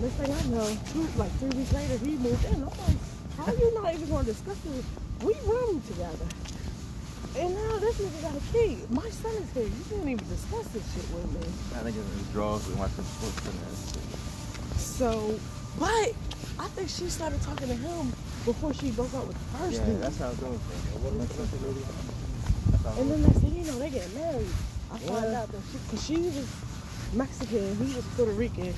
[0.00, 2.54] Next thing I know, two, like three weeks later, he moved in.
[2.54, 2.98] I'm like,
[3.38, 4.84] how you not even going to discuss this?
[5.22, 6.26] We room together.
[7.38, 8.78] And now this nigga got a key.
[8.90, 9.62] My son is here.
[9.64, 11.46] You didn't even discuss this shit with me.
[11.78, 12.66] I think in drugs.
[12.66, 14.78] We and watching sports and that.
[14.78, 15.38] So,
[15.78, 16.12] but
[16.58, 18.12] I think she started talking to him
[18.44, 20.02] before she broke up with the first Yeah, dude.
[20.02, 20.58] that's how it goes.
[20.58, 22.11] man.
[22.84, 24.46] And then next thing you know, they get married.
[24.92, 25.40] I find Yeah.
[25.42, 26.46] out that she, cause she was
[27.14, 28.74] Mexican, he was Puerto Rican.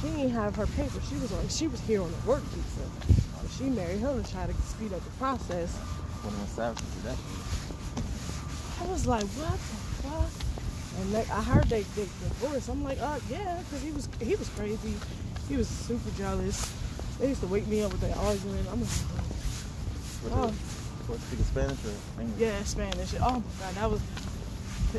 [0.00, 1.02] She didn't have her papers.
[1.08, 2.88] She was on, she was here on a work visa.
[3.42, 5.76] But she married him to try to speed up the process.
[6.22, 7.18] One of the that.
[8.80, 10.30] I was like, what the fuck?
[11.00, 12.68] And they, I heard they they divorced.
[12.68, 14.94] I'm like, uh, yeah, cause he was he was crazy.
[15.48, 16.70] He was super jealous.
[17.18, 18.66] They used to wake me up with their argument.
[18.70, 18.90] I'm like,
[20.32, 20.52] Oh.
[21.06, 22.38] The- what, speaking Spanish or English?
[22.40, 23.14] yeah, Spanish.
[23.20, 24.00] Oh my god, that was.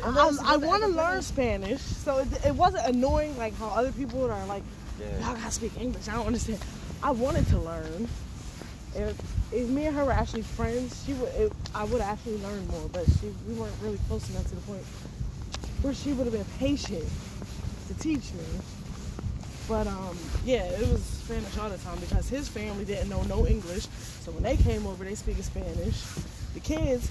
[0.04, 3.92] And I, I want to learn Spanish, so it, it wasn't annoying like how other
[3.92, 4.62] people are like,
[4.98, 5.26] Yeah.
[5.26, 6.08] y'all gotta speak English.
[6.08, 6.60] I don't understand.
[7.02, 8.08] I wanted to learn.
[8.94, 9.18] If,
[9.52, 11.28] if me and her were actually friends, she would.
[11.34, 14.60] It, I would actually learn more, but she we weren't really close enough to the
[14.62, 14.82] point
[15.82, 17.04] where she would have been patient
[17.88, 18.44] to teach me.
[19.68, 23.46] But um, yeah, it was Spanish all the time because his family didn't know no
[23.46, 23.86] English.
[24.20, 26.02] So when they came over, they speak Spanish.
[26.54, 27.10] The kids,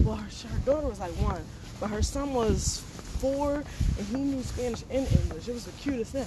[0.00, 1.42] well, her, her daughter was like one,
[1.80, 2.82] but her son was
[3.20, 3.64] four,
[3.98, 5.48] and he knew Spanish and English.
[5.48, 6.26] It was the cutest thing.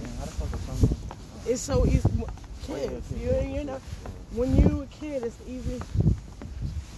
[0.00, 0.96] Man, how the fuck is someone?
[1.46, 2.08] It's so easy.
[2.66, 3.80] Kids, you, you know,
[4.34, 5.80] when you a kid, it's easy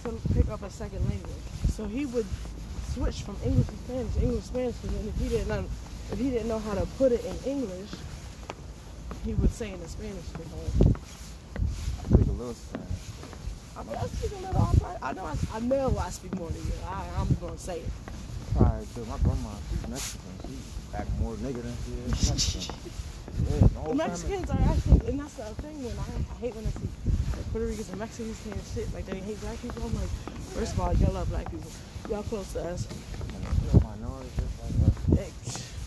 [0.03, 1.31] to pick up a second language.
[1.69, 2.25] So he would
[2.93, 5.65] switch from English to Spanish, English to Spanish, and then if he didn't know,
[6.11, 7.89] if he didn't know how to put it in English,
[9.25, 10.93] he would say it in Spanish to her.
[11.99, 12.89] I speak a little Spanish.
[13.77, 14.61] I mean, I speak a little.
[14.61, 15.25] I'm like- I know.
[15.25, 16.71] I, I know I speak more than you.
[16.87, 17.89] I, I'm gonna say it.
[18.55, 19.03] Probably do.
[19.05, 20.31] My grandma, she's Mexican.
[20.47, 22.75] She act more nigga than she is Mexican.
[23.35, 23.95] Yeah, the The family.
[23.97, 26.87] Mexicans are actually, and that's the thing when I, I hate when I see
[27.35, 29.83] like, Puerto Ricans and Mexicans saying shit like they hate black people.
[29.83, 30.07] I'm like,
[30.55, 31.67] first of all, y'all love black people.
[32.09, 32.87] Y'all close to us.
[32.87, 35.19] She minority just like us.
[35.19, 35.29] Hey,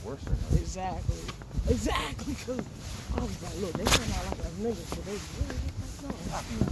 [0.08, 0.56] Worse than us.
[0.56, 1.20] Exactly.
[1.68, 2.34] Exactly.
[2.46, 2.64] Cause
[3.12, 5.60] I was like, look, they sound out like us niggas, but they really
[6.00, 6.66] look like no.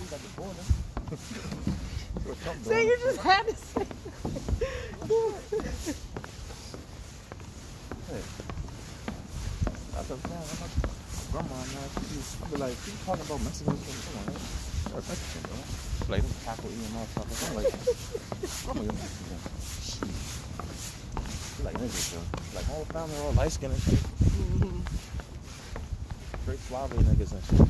[0.00, 0.64] He's at the border.
[2.24, 2.86] What Trump See, doing?
[2.88, 3.84] you just had to say.
[8.08, 8.22] Hey.
[9.92, 10.48] That's I'm saying.
[10.48, 10.74] I'm like,
[11.32, 13.76] grandma, man, she, she be like, she talking about Mexicans.
[13.76, 15.60] Come on, they're Mexican, bro.
[16.08, 17.44] Like, them taco eating motherfuckers.
[17.44, 17.68] I'm like,
[18.72, 19.33] I'm like, Mexican.
[21.84, 22.56] Like niggas, though.
[22.56, 23.98] Like, whole family all light skinned and shit.
[24.00, 24.80] Mm-hmm.
[26.42, 27.68] Straight suave niggas and shit.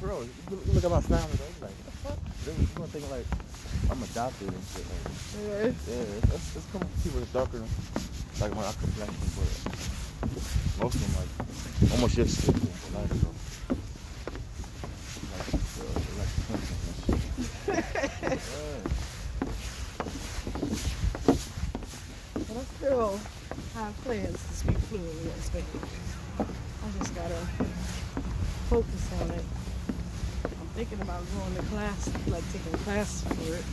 [0.00, 1.66] Bro, look- at my family, though.
[1.66, 2.18] Like, what the fuck?
[2.46, 3.26] Was gonna think like
[3.90, 4.86] I'm adopted and shit.
[4.86, 5.10] Like,
[5.42, 5.74] Yeah.
[5.90, 7.58] yeah, it's, it's come from people that's darker
[8.40, 9.50] like when I complexion, but
[10.80, 11.30] most of them like
[11.92, 12.54] almost your shit.
[12.94, 13.10] Like,
[15.34, 17.20] like, uh, like Simpsons and shit.
[18.22, 18.90] Yeah.
[22.80, 23.20] still
[24.04, 25.66] plans to speak fluently in Spanish.
[26.38, 27.40] I just gotta
[28.68, 29.44] focus on it.
[30.44, 33.64] I'm thinking about going to class, like taking class for it.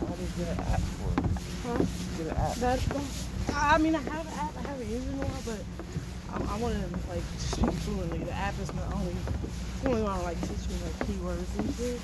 [0.00, 1.30] Did you get an app for it?
[1.62, 1.84] Huh?
[2.18, 2.54] Get an app.
[2.56, 2.78] That,
[3.54, 4.56] I mean, I have an app.
[4.56, 5.60] I haven't used it in a while, but
[6.32, 8.18] I, I want to like speak fluently.
[8.18, 12.00] The app is my only, it's only one like teach me like keywords and shit.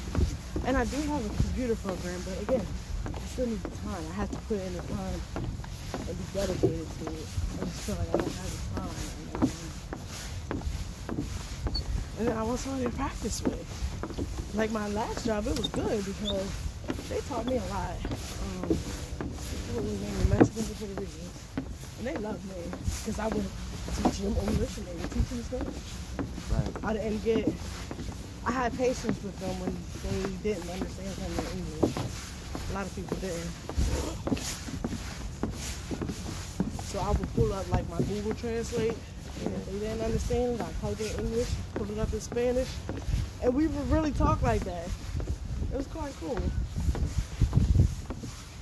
[0.66, 2.66] And I do have a computer program, but again,
[3.06, 4.04] I still need the time.
[4.10, 5.20] I have to put in the time
[6.34, 7.26] dedicated to it.
[7.60, 8.88] I just feel like I don't have the time.
[9.32, 9.50] And, um,
[12.18, 14.54] and then I want somebody to practice with.
[14.54, 16.48] Like my last job, it was good because
[17.08, 17.96] they taught me a lot.
[18.04, 18.76] Um,
[19.72, 21.32] what was named Mexicans and Puerto Ricans.
[21.98, 23.46] And they loved me because I would
[23.96, 25.84] teach them English and they would teach me Spanish.
[26.52, 26.84] Right.
[26.84, 27.48] I didn't get,
[28.46, 31.96] I had patience with them when they didn't understand something in English.
[32.70, 34.01] A lot of people didn't.
[36.92, 40.60] So I would pull up like my Google Translate, and if they didn't understand it,
[40.60, 42.68] I type in English, pull it up in Spanish,
[43.42, 44.88] and we would really talk like that.
[45.72, 46.36] It was quite cool.
[46.36, 46.40] I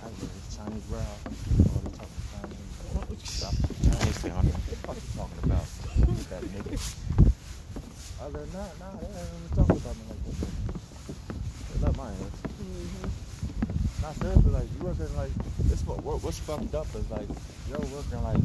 [0.06, 1.02] was this Chinese growl.
[1.02, 2.70] All the talking Chinese.
[3.26, 3.50] Stop.
[3.82, 4.46] Chinese thing on.
[4.46, 5.66] What the fuck you talking about?
[6.30, 6.78] that nigga.
[8.22, 10.54] Other than that, nah, they ain't even talking about me like that.
[11.66, 12.46] They love my ass.
[12.62, 13.10] Mhm.
[14.02, 15.32] Not seriously, like you working like
[15.70, 15.82] this.
[15.86, 17.28] What what- what's fucked up is like
[17.68, 18.42] you're working like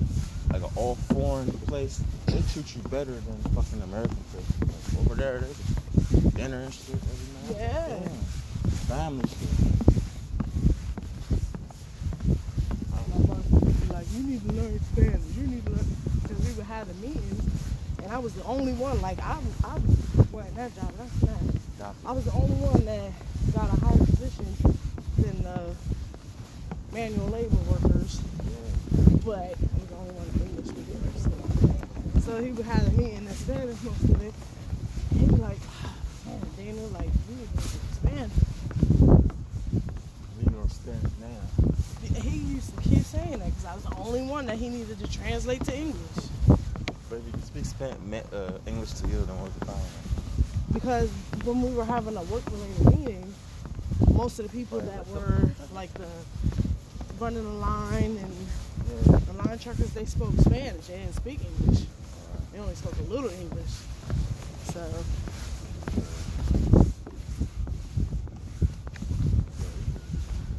[0.51, 2.01] like an all foreign place.
[2.27, 4.45] They treat you better than fucking American place.
[4.61, 7.57] Like, over there, they dinner and shit every night.
[7.59, 7.99] Yeah.
[7.99, 8.71] Damn.
[8.87, 9.49] Family shit.
[12.91, 15.21] My boss would be like, you need to learn Spanish.
[15.37, 15.87] You need to learn,
[16.21, 17.43] because we would have meetings,
[18.03, 19.01] and I was the only one.
[19.01, 19.79] Like I, I
[20.31, 21.95] well, that job, that's not.
[22.05, 23.11] I was the only one that
[23.53, 24.45] got a higher position
[25.17, 25.75] than the
[26.95, 28.21] manual labor workers,
[29.25, 30.95] but I'm the only one English speaker.
[31.19, 34.33] So, so he would have the meeting in Spanish most of it.
[35.19, 35.59] He'd be like,
[36.25, 38.31] man, Dana, like, we need to speak Spanish.
[40.39, 42.21] We know Spanish now.
[42.21, 44.97] He used to keep saying that because I was the only one that he needed
[44.97, 46.31] to translate to English.
[46.47, 49.83] But if you can speak Spanish, uh, English to you, then what's the problem?
[50.71, 51.09] Because
[51.43, 53.33] when we were having a work related meeting,
[54.13, 56.07] most of the people that were like the
[57.19, 58.47] running the line and
[59.07, 59.19] Yeah.
[59.19, 60.87] the line truckers, they spoke Spanish.
[60.87, 61.85] They didn't speak English.
[62.51, 63.71] They only spoke a little English.
[64.73, 64.81] So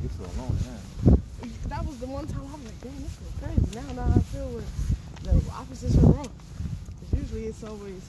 [0.03, 1.16] You feel alone now.
[1.69, 3.66] that was the one time I was like, damn, this is crazy.
[3.75, 4.69] Now, now I feel with
[5.25, 6.31] the opposites are wrong.
[7.01, 8.03] Because usually it's always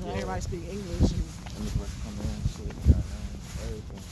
[0.00, 0.12] Yeah.
[0.12, 1.10] everybody speak English.
[1.12, 1.22] And,
[1.54, 3.02] Immigrants come in, shit, goddamn,
[3.62, 4.02] everything.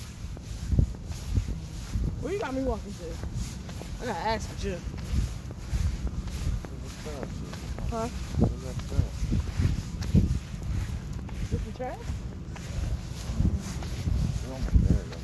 [2.22, 3.51] where you got me walking to?
[4.02, 4.76] I gotta ask for you.
[6.82, 7.54] What's up, shit?
[7.88, 8.08] Huh?
[8.40, 8.82] What's?
[11.52, 11.98] Different trash?
[14.42, 15.22] We're almost there, though.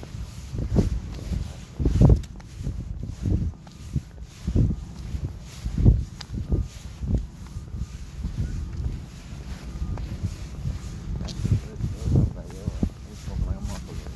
[11.18, 12.14] That's the good stuff.
[12.14, 12.62] I was like, yo,
[13.10, 14.10] we smoking like a motherfucker.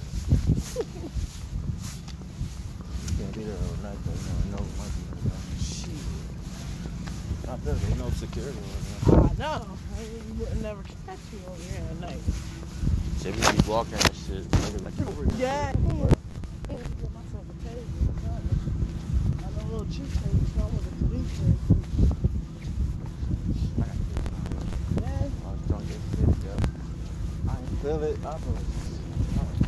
[3.03, 4.13] You can't be there overnight, though.
[4.13, 5.43] You never know what might be there, though.
[5.63, 6.05] Shit.
[7.47, 8.69] Not there, ain't no security over
[9.11, 9.19] there.
[9.19, 9.67] I know.
[9.67, 12.23] I you would never catch you over here at night.
[13.21, 14.45] Shit, we be walking and shit.
[14.51, 15.35] Niggas like, get over here.
[15.39, 15.69] Yeah.
[15.69, 18.59] I need to get myself a teddy bear or something.
[19.37, 21.59] I know a little cheap teddy, so I want a police teddy.
[23.79, 23.99] I got this.
[25.03, 25.27] Yeah.
[25.43, 26.55] I was drunk as shit, yo.
[27.47, 28.17] I ain't feel it.
[28.25, 28.63] I feel it.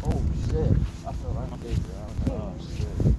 [0.05, 0.77] oh shit.
[1.05, 1.95] I feel like my face, yo.
[1.99, 3.14] I was like, oh shit.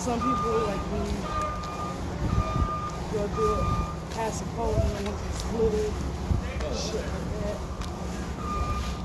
[0.00, 0.98] Some people like me
[3.12, 3.64] go do it
[4.14, 5.92] past a pole and then just split it.
[6.74, 7.56] Shit like that.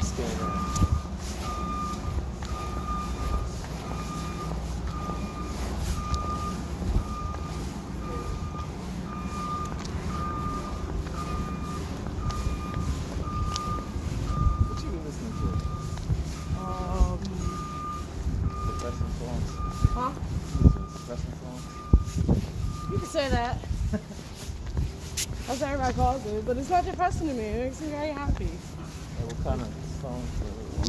[0.03, 0.53] Scared of
[13.45, 15.47] What you been listening to?
[16.60, 17.19] Um,
[18.65, 19.49] Depressing songs.
[19.93, 20.12] huh?
[20.12, 21.63] You listen to Depressing songs.
[22.91, 23.58] You can say that.
[25.47, 25.62] That's
[26.45, 27.43] but it's not depressing to me.
[27.43, 28.45] It makes me very happy.
[28.45, 29.67] Like, what kind of
[30.01, 30.29] songs?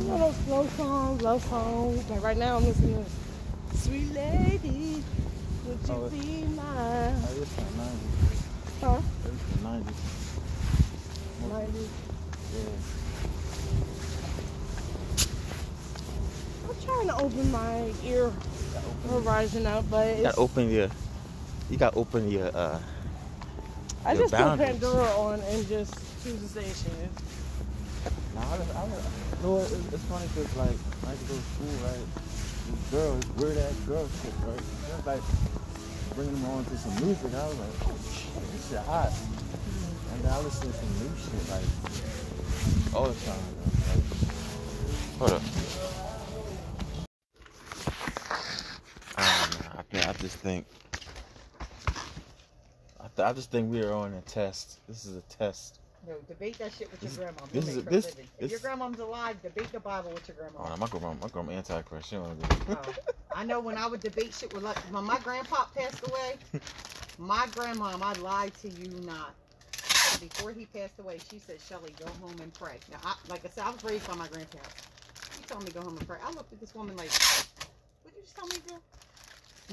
[0.00, 2.10] You know those slow songs, love songs.
[2.10, 5.02] Like right now, I'm listening to "Sweet Lady,
[5.66, 8.40] Would You Oh, Be Mine?" Oh, it's from the 90s.
[8.80, 9.00] Huh?
[9.24, 10.00] It's from the 90s.
[11.48, 11.88] 90s.
[12.54, 12.80] Yeah.
[16.68, 20.88] I'm trying to open my ear open, horizon up, but you it's, gotta open your,
[21.70, 22.78] you gotta open your, uh,
[24.06, 24.58] I your just put.
[24.58, 26.92] Pandora on and just choose a station.
[28.34, 29.06] Nah, I, was- I, was-
[29.42, 32.06] you know it's, it's funny because like when I used to go to school, right?
[32.66, 34.58] These girls, weird ass girl shit, right?
[34.58, 35.22] It was like
[36.14, 37.34] bringing them on to some music.
[37.34, 39.12] I was like, oh shit, this shit hot.
[40.12, 41.68] And then I listen to some new shit like
[42.94, 43.44] all the time.
[43.90, 44.04] Like,
[45.18, 45.42] hold up.
[49.18, 50.00] I don't know.
[50.06, 50.66] I, I just think.
[53.18, 54.80] I, just think we are on a test.
[54.88, 55.78] This is a test.
[56.06, 57.46] No, debate that shit with This- your grandma.
[57.52, 58.28] this is- her this- living.
[58.38, 60.72] If this- your grandma's alive, debate the Bible with your grandma.
[60.72, 62.08] Oh, my grandma, my grandma anti-Christ.
[62.08, 62.94] She don't oh, do Oh,
[63.34, 66.36] I know when I would debate shit with like when my grandpa passed away,
[67.18, 69.34] my grandma, I lied to you not.
[70.20, 72.78] Before he passed away, she said, Shelly, go home and pray.
[72.90, 74.74] Now, I, like I said, I was raised by my grandparents.
[75.36, 76.18] She told me to go home and pray.
[76.24, 77.46] I looked at this woman like, what
[78.04, 78.80] did you just tell me, girl?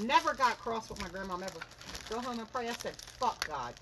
[0.05, 1.59] Never got cross with my grandma, ever.
[2.13, 2.69] Go home and pray.
[2.69, 3.73] I said, fuck God.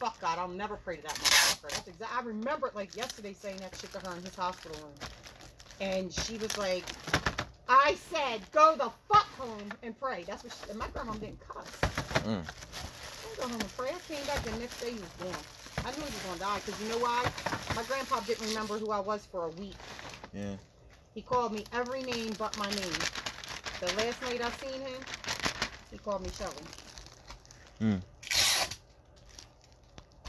[0.00, 0.36] Fuck God.
[0.36, 1.70] I'll never pray to that motherfucker.
[1.70, 2.12] That's exact.
[2.12, 4.94] I remember it like yesterday saying that shit to her in his hospital room.
[5.80, 6.82] And she was like,
[7.68, 10.24] I said, go the fuck home and pray.
[10.26, 11.70] That's what she, and my grandma didn't cuss.
[12.24, 12.42] Mm.
[12.42, 13.90] I go home and pray.
[13.90, 15.40] I came back the next day, he was gone.
[15.86, 17.30] I knew he was gonna die because you know why?
[17.76, 19.76] My grandpa didn't remember who I was for a week.
[20.34, 20.56] Yeah.
[21.14, 22.98] He called me every name but my name.
[23.78, 25.00] The last night I seen him,
[25.92, 26.54] he called me Shelly.
[27.78, 27.96] Hmm.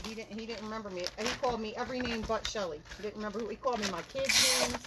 [0.07, 0.39] He didn't.
[0.39, 1.05] He didn't remember me.
[1.17, 2.81] He called me every name but Shelly.
[2.97, 3.47] He didn't remember who.
[3.47, 4.77] He called me my kids' names,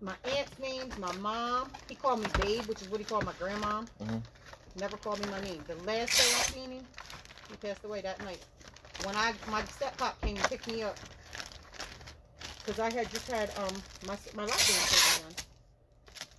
[0.00, 1.70] my aunt's names, my mom.
[1.88, 3.82] He called me Babe, which is what he called my grandma.
[4.00, 4.22] Mhm.
[4.76, 5.62] Never called me my name.
[5.66, 6.86] The last day I seen him,
[7.50, 8.40] he passed away that night.
[9.04, 10.96] When I my step pop came and picked me up,
[12.58, 13.74] because I had just had um
[14.06, 15.34] my my band taken done.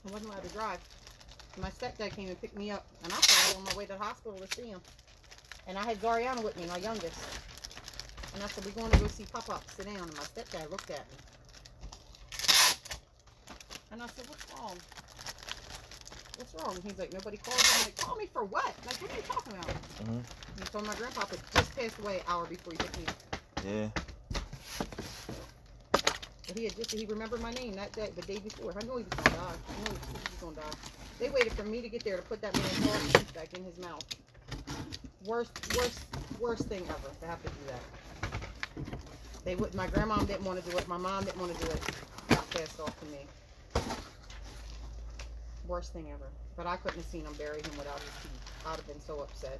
[0.06, 0.80] I wasn't allowed to drive.
[1.58, 3.98] My stepdad came and picked me up, and I followed on my way to the
[4.00, 4.82] hospital to see him.
[5.68, 7.18] And I had Zariana with me, my youngest.
[8.34, 9.64] And I said, we're going to go see Pop-Up.
[9.72, 9.96] Sit down.
[9.98, 11.18] And my stepdad looked at me.
[13.92, 14.78] And I said, what's wrong?
[16.38, 16.76] What's wrong?
[16.76, 17.70] And He's like, nobody called you.
[17.80, 18.74] I'm like, call me for what?
[18.86, 19.68] Like, what are you talking about?
[20.04, 20.22] Mhm.
[20.60, 23.06] He told my grandpa had just passed away an hour before he picked me.
[23.66, 23.88] Yeah.
[25.92, 28.74] But he had just, he remembered my name that day, the day before.
[28.76, 29.56] I knew he was going to die.
[29.56, 30.78] I knew he was going to die.
[31.20, 33.78] They waited for me to get there to put that man's heart back in his
[33.80, 34.04] mouth.
[35.26, 36.00] Worst, worst,
[36.40, 39.00] worst thing ever to have to do that.
[39.44, 39.74] They would.
[39.76, 40.88] My grandma didn't want to do it.
[40.88, 41.82] My mom didn't want to do it.
[42.30, 43.20] Got passed off to me.
[45.68, 46.26] Worst thing ever.
[46.56, 48.66] But I couldn't have seen him bury him without his teeth.
[48.68, 49.60] I'd have been so upset.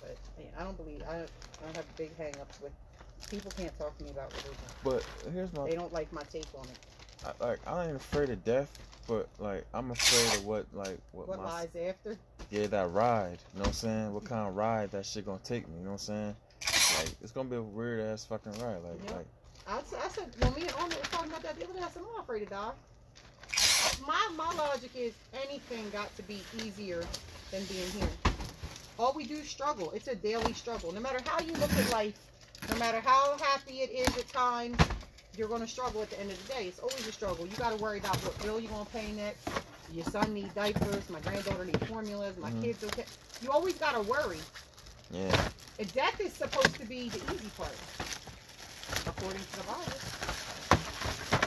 [0.00, 1.02] But yeah, I don't believe.
[1.08, 2.72] I, don't, I don't have big hang-ups with.
[3.30, 4.56] People can't talk to me about religion.
[4.82, 6.78] But here's my They don't like my take on it.
[7.24, 11.28] I, like I ain't afraid of death, but like I'm afraid of what like what,
[11.28, 12.18] What my lies after?
[12.52, 13.38] Yeah that ride.
[13.54, 14.12] You know what I'm saying?
[14.14, 15.74] What kind of ride that shit gonna take me?
[15.78, 16.36] You know what I'm saying?
[16.98, 18.78] Like it's gonna be a weird ass fucking ride.
[18.84, 19.16] Like Yep.
[19.16, 19.26] like
[19.66, 21.80] I, s- I said, when me and Arnold was talking about that the other day,
[21.80, 22.72] I said, I'm not afraid to die.
[24.04, 25.12] My, my logic is
[25.46, 27.04] anything got to be easier
[27.52, 28.08] than being here.
[28.98, 29.92] All we do is struggle.
[29.92, 30.90] It's a daily struggle.
[30.92, 32.14] No matter how you look at life,
[32.70, 34.76] no matter how happy it is at times,
[35.36, 36.64] you're going to struggle at the end of the day.
[36.66, 37.46] It's always a struggle.
[37.46, 39.48] You got to worry about what bill you're going to pay next.
[39.92, 41.08] Your son needs diapers.
[41.10, 42.36] My granddaughter needs formulas.
[42.38, 42.62] My Mhm.
[42.62, 43.04] kids okay.
[43.42, 44.40] You always got to worry.
[45.10, 45.48] yeah.
[45.78, 47.74] And death is supposed to be the easy part,
[49.06, 49.98] according to the Bible.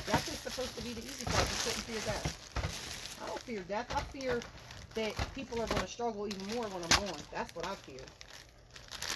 [0.06, 1.42] Death is supposed to be the easy part.
[1.50, 3.22] You shouldn't fear death.
[3.24, 3.88] I don't fear death.
[3.96, 4.42] I fear
[4.96, 7.22] that people are going to struggle even more when I'm gone.
[7.32, 8.02] That's what I fear.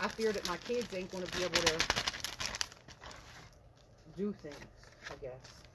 [0.01, 1.77] I fear that my kids ain't going to be able to
[4.17, 4.65] do things,
[5.11, 5.68] I guess.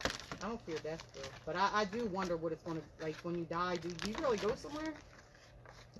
[0.44, 1.28] I don't fear death, though.
[1.46, 4.14] But I, I do wonder what it's going to, like, when you die, do, you
[4.20, 4.92] really go somewhere?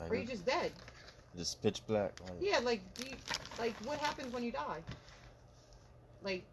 [0.01, 0.73] Like Or you just dead?
[1.37, 2.13] just pitch black.
[2.21, 3.17] Like, Yeah, like, do you,
[3.59, 4.81] like, what happens when you die?
[6.23, 6.45] Like,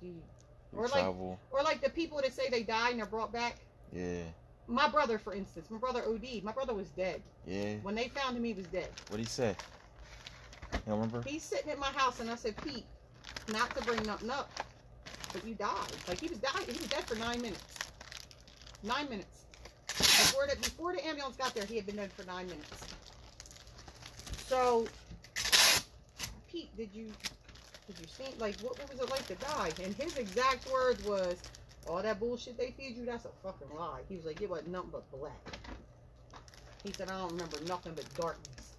[0.00, 0.14] do you,
[0.72, 3.56] you or like- or like the people that say they died and they're brought back?
[3.92, 4.22] yeah.
[4.66, 6.44] My brother, for instance, my brother OD'd.
[6.44, 7.20] My brother was dead.
[7.44, 7.74] Yeah.
[7.82, 8.88] When they found him, he was dead.
[9.08, 9.56] What'd he say?
[10.86, 11.22] You remember?
[11.26, 12.84] He's sitting at my house, and I said, Pete,
[13.52, 14.48] not to bring nothing up,
[15.32, 15.92] but you died.
[16.08, 16.66] Like, he was dying.
[16.66, 17.62] He was dead for nine minutes.
[18.82, 19.44] Nine minutes.
[19.98, 22.70] Before the, before the ambulance got there, he had been dead for nine minutes.
[24.46, 24.86] So,
[26.50, 27.12] Pete, did you
[27.86, 29.70] did you see like what, what was it like to die?
[29.84, 31.36] And his exact words was,
[31.86, 34.68] "All that bullshit they feed you, that's a fucking lie." He was like, "It wasn't
[34.68, 35.58] nothing but black."
[36.82, 38.72] He said, "I don't remember nothing but darkness."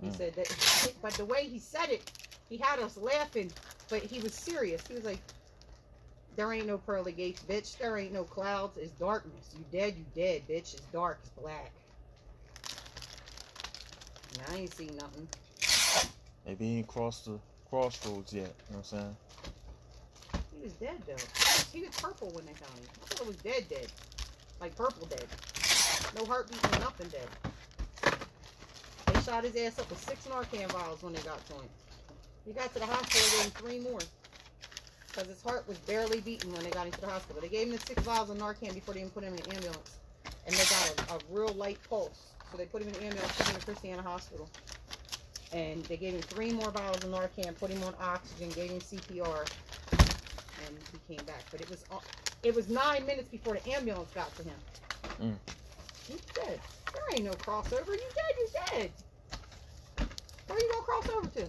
[0.00, 0.16] He Mm.
[0.16, 2.10] said that, but the way he said it,
[2.48, 3.52] he had us laughing,
[3.88, 4.86] but he was serious.
[4.86, 5.20] He was like,
[6.36, 7.76] "There ain't no pearly gates, bitch.
[7.78, 8.76] There ain't no clouds.
[8.78, 9.54] It's darkness.
[9.56, 10.74] You dead, you dead, bitch.
[10.74, 11.18] It's dark.
[11.22, 11.72] It's black."
[14.34, 15.28] And I ain't seen nothing.
[16.46, 17.38] Maybe he ain't crossed the
[17.70, 18.42] crossroads yet.
[18.42, 19.16] You know what I'm saying?
[20.56, 21.16] He was dead though.
[21.72, 22.86] He was, purple when they found him.
[23.02, 23.86] I thought it was dead, dead,
[24.60, 25.26] like purple dead.
[26.16, 27.28] No heartbeat, no nothing dead.
[29.06, 31.68] They shot his ass up with six Narcan vials when they got to him.
[32.46, 34.00] He got to the hospital, gave him three more.
[35.08, 37.40] Because his heart was barely beating when they got him to the hospital.
[37.40, 39.54] They gave him the six vials of Narcan before they even put him in the
[39.54, 39.96] ambulance.
[40.46, 42.34] And they got a, a real light pulse.
[42.50, 44.48] So they put him in the ambulance, took him to Christiana Hospital.
[45.52, 48.80] And they gave him three more vials of Narcan, put him on oxygen, gave him
[48.80, 49.48] CPR,
[49.92, 51.44] and he came back.
[51.50, 51.84] But it was
[52.42, 54.56] it was nine minutes before the ambulance got to him.
[55.22, 55.34] Mm.
[56.08, 56.60] He's dead.
[56.92, 57.88] There ain't no crossover.
[57.88, 58.90] You dead, you dead.
[60.48, 61.48] Where you gonna cross over to?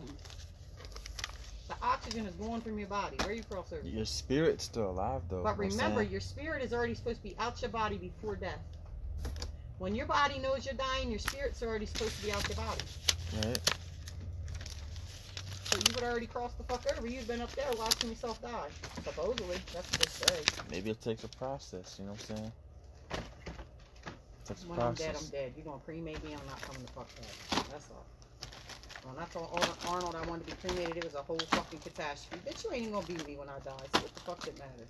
[1.68, 3.18] The oxygen is going from your body.
[3.20, 3.88] Where are you cross over?
[3.88, 5.42] Your spirit's still alive though.
[5.44, 7.72] But you know what I'm remember, your spirit is already supposed to be out your
[7.72, 8.60] body before death.
[9.80, 12.82] When your body knows you're dying, your spirit's already supposed to be out your body.
[13.38, 13.60] Right.
[15.66, 17.08] So you would already cross the fuck over.
[17.08, 18.70] You've been up there watching yourself die.
[19.04, 20.44] Supposedly, that's what they say.
[20.72, 21.98] Maybe it takes a process.
[22.00, 22.52] You know what I'm saying?
[23.12, 25.26] It takes a When I'm dead, process.
[25.26, 25.54] I'm dead.
[25.58, 27.66] You're gonna cremate me, I'm not coming to fuck that.
[27.72, 28.06] That's all.
[29.06, 31.80] When I told Ar- Arnold I wanted to be cremated, it was a whole fucking
[31.80, 32.42] catastrophe.
[32.50, 33.72] Bitch, you ain't even gonna be me when I die.
[33.94, 34.72] So what the fuck did it matter?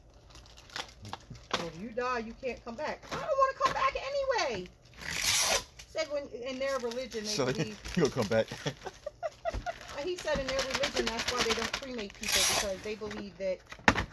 [1.60, 3.02] Well, if you die, you can't come back.
[3.12, 4.68] I don't want to come back anyway.
[5.88, 7.80] Said when in their religion they So believe.
[7.96, 8.48] you gonna come back?
[10.04, 13.58] He said in their religion that's why they don't cremate people because they believe that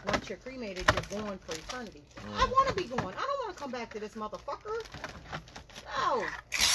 [0.07, 2.01] once you're cremated, you're gone for eternity.
[2.17, 2.51] I Mm.
[2.51, 2.99] want to be gone.
[2.99, 4.81] I don't want to come back to this motherfucker.
[5.99, 6.15] No.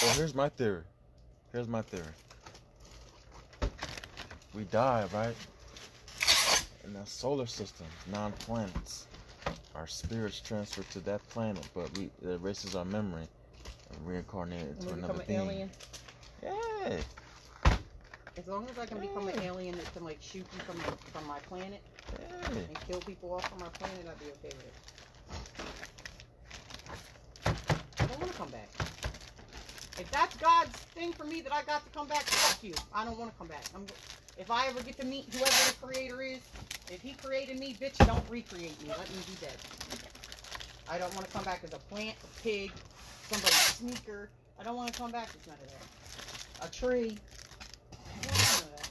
[0.02, 0.82] Well, here's my theory.
[1.52, 2.04] Here's my theory.
[4.58, 5.36] We die, right?
[6.82, 9.06] In the solar system, non planets.
[9.76, 13.28] Our spirits transfer to that planet, but we it erases our memory
[13.92, 15.38] and reincarnate into another become an being.
[15.38, 15.70] alien.
[16.42, 16.98] Yeah.
[18.36, 20.76] As long as I can become an alien that can like shoot you from
[21.12, 21.80] from my planet
[22.18, 22.58] Yeah.
[22.58, 24.74] and kill people off from my planet, I'd be okay with it.
[28.00, 28.68] I don't want to come back.
[30.00, 32.74] If that's God's thing for me that I got to come back, fuck you.
[32.92, 33.64] I don't want to come back.
[33.72, 33.86] I'm,
[34.38, 36.38] if I ever get to meet whoever the creator is,
[36.90, 38.88] if he created me, bitch, don't recreate me.
[38.88, 39.56] Let me be dead.
[40.90, 42.72] I don't want to come back as a plant, a pig,
[43.28, 44.30] somebody's sneaker.
[44.58, 46.66] I don't want to come back as none of that.
[46.66, 47.18] A tree.
[47.92, 48.90] I don't want none of that.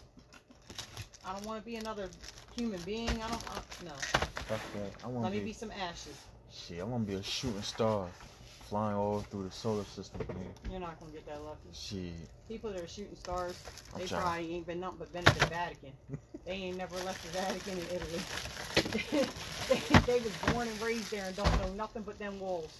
[1.25, 2.09] I don't want to be another
[2.55, 3.09] human being.
[3.09, 3.47] I don't.
[3.49, 3.91] Uh, no.
[3.91, 4.91] Fuck that.
[5.03, 6.17] I want Let me be, be some ashes.
[6.53, 6.79] shit.
[6.79, 8.07] I want to be a shooting star,
[8.67, 10.21] flying all through the solar system.
[10.27, 10.37] Man.
[10.69, 11.57] You're not gonna get that lucky.
[11.73, 12.13] Shit.
[12.47, 13.55] People that are shooting stars,
[13.93, 14.21] I'm they trying.
[14.21, 15.91] probably ain't been nothing but been at the Vatican.
[16.45, 19.27] they ain't never left the Vatican in Italy.
[19.69, 22.77] they, they was born and raised there and don't know nothing but them walls.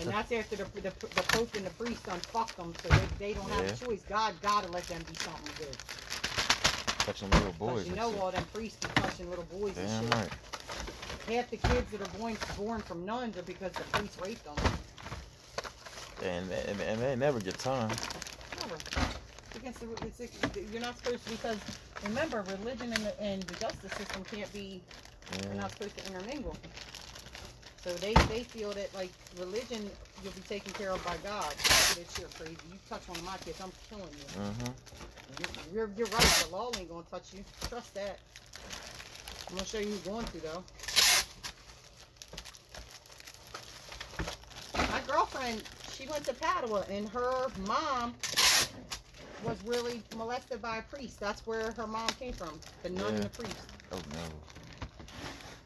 [0.00, 3.28] And that's after the, the, the Pope and the priest done fucked them, so they,
[3.28, 3.72] they don't have Yeah.
[3.72, 4.02] a choice.
[4.08, 5.76] God gotta let them be something good.
[6.98, 7.88] Touching little boys.
[7.88, 8.20] You know shit.
[8.20, 10.14] all them priests be touching little boys and Damn shit.
[10.14, 10.28] right.
[11.28, 14.54] Half the kids that are born, born from nuns are because the priests raped them.
[16.22, 17.88] And, and and they never get time.
[18.60, 18.76] Never.
[18.76, 21.58] It's against the, it's, you're not supposed to because
[22.04, 24.82] remember religion and the, and the justice system can't be
[25.44, 26.56] You're not supposed to intermingle.
[27.82, 29.88] So they, they feel that like religion
[30.22, 31.50] you'll be taken care of by God.
[31.54, 32.56] That shit crazy.
[32.70, 34.42] You touch one of my kids, I'm killing you.
[34.42, 34.72] Mm-hmm.
[35.72, 36.44] You're, you're, you're right.
[36.46, 37.42] The law ain't gonna touch you.
[37.68, 38.18] Trust that.
[39.48, 40.64] I'm gonna show you who's going to though.
[44.76, 45.62] My girlfriend,
[46.00, 48.14] she went to Padua, and her mom
[49.44, 51.20] was really molested by a priest.
[51.20, 52.58] That's where her mom came from.
[52.82, 53.56] The nun and the priest.
[53.92, 54.24] Oh no.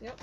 [0.00, 0.20] Yep.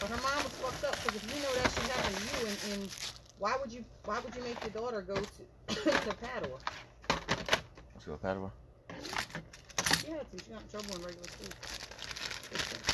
[0.00, 2.46] But her mom was fucked up because if you know that shit happened to you,
[2.46, 2.90] and, and
[3.38, 6.58] why would you why would you make your daughter go to to Padua?
[7.94, 8.50] Let's go Padua.
[10.00, 10.26] She had.
[10.44, 12.93] She got in trouble in regular school.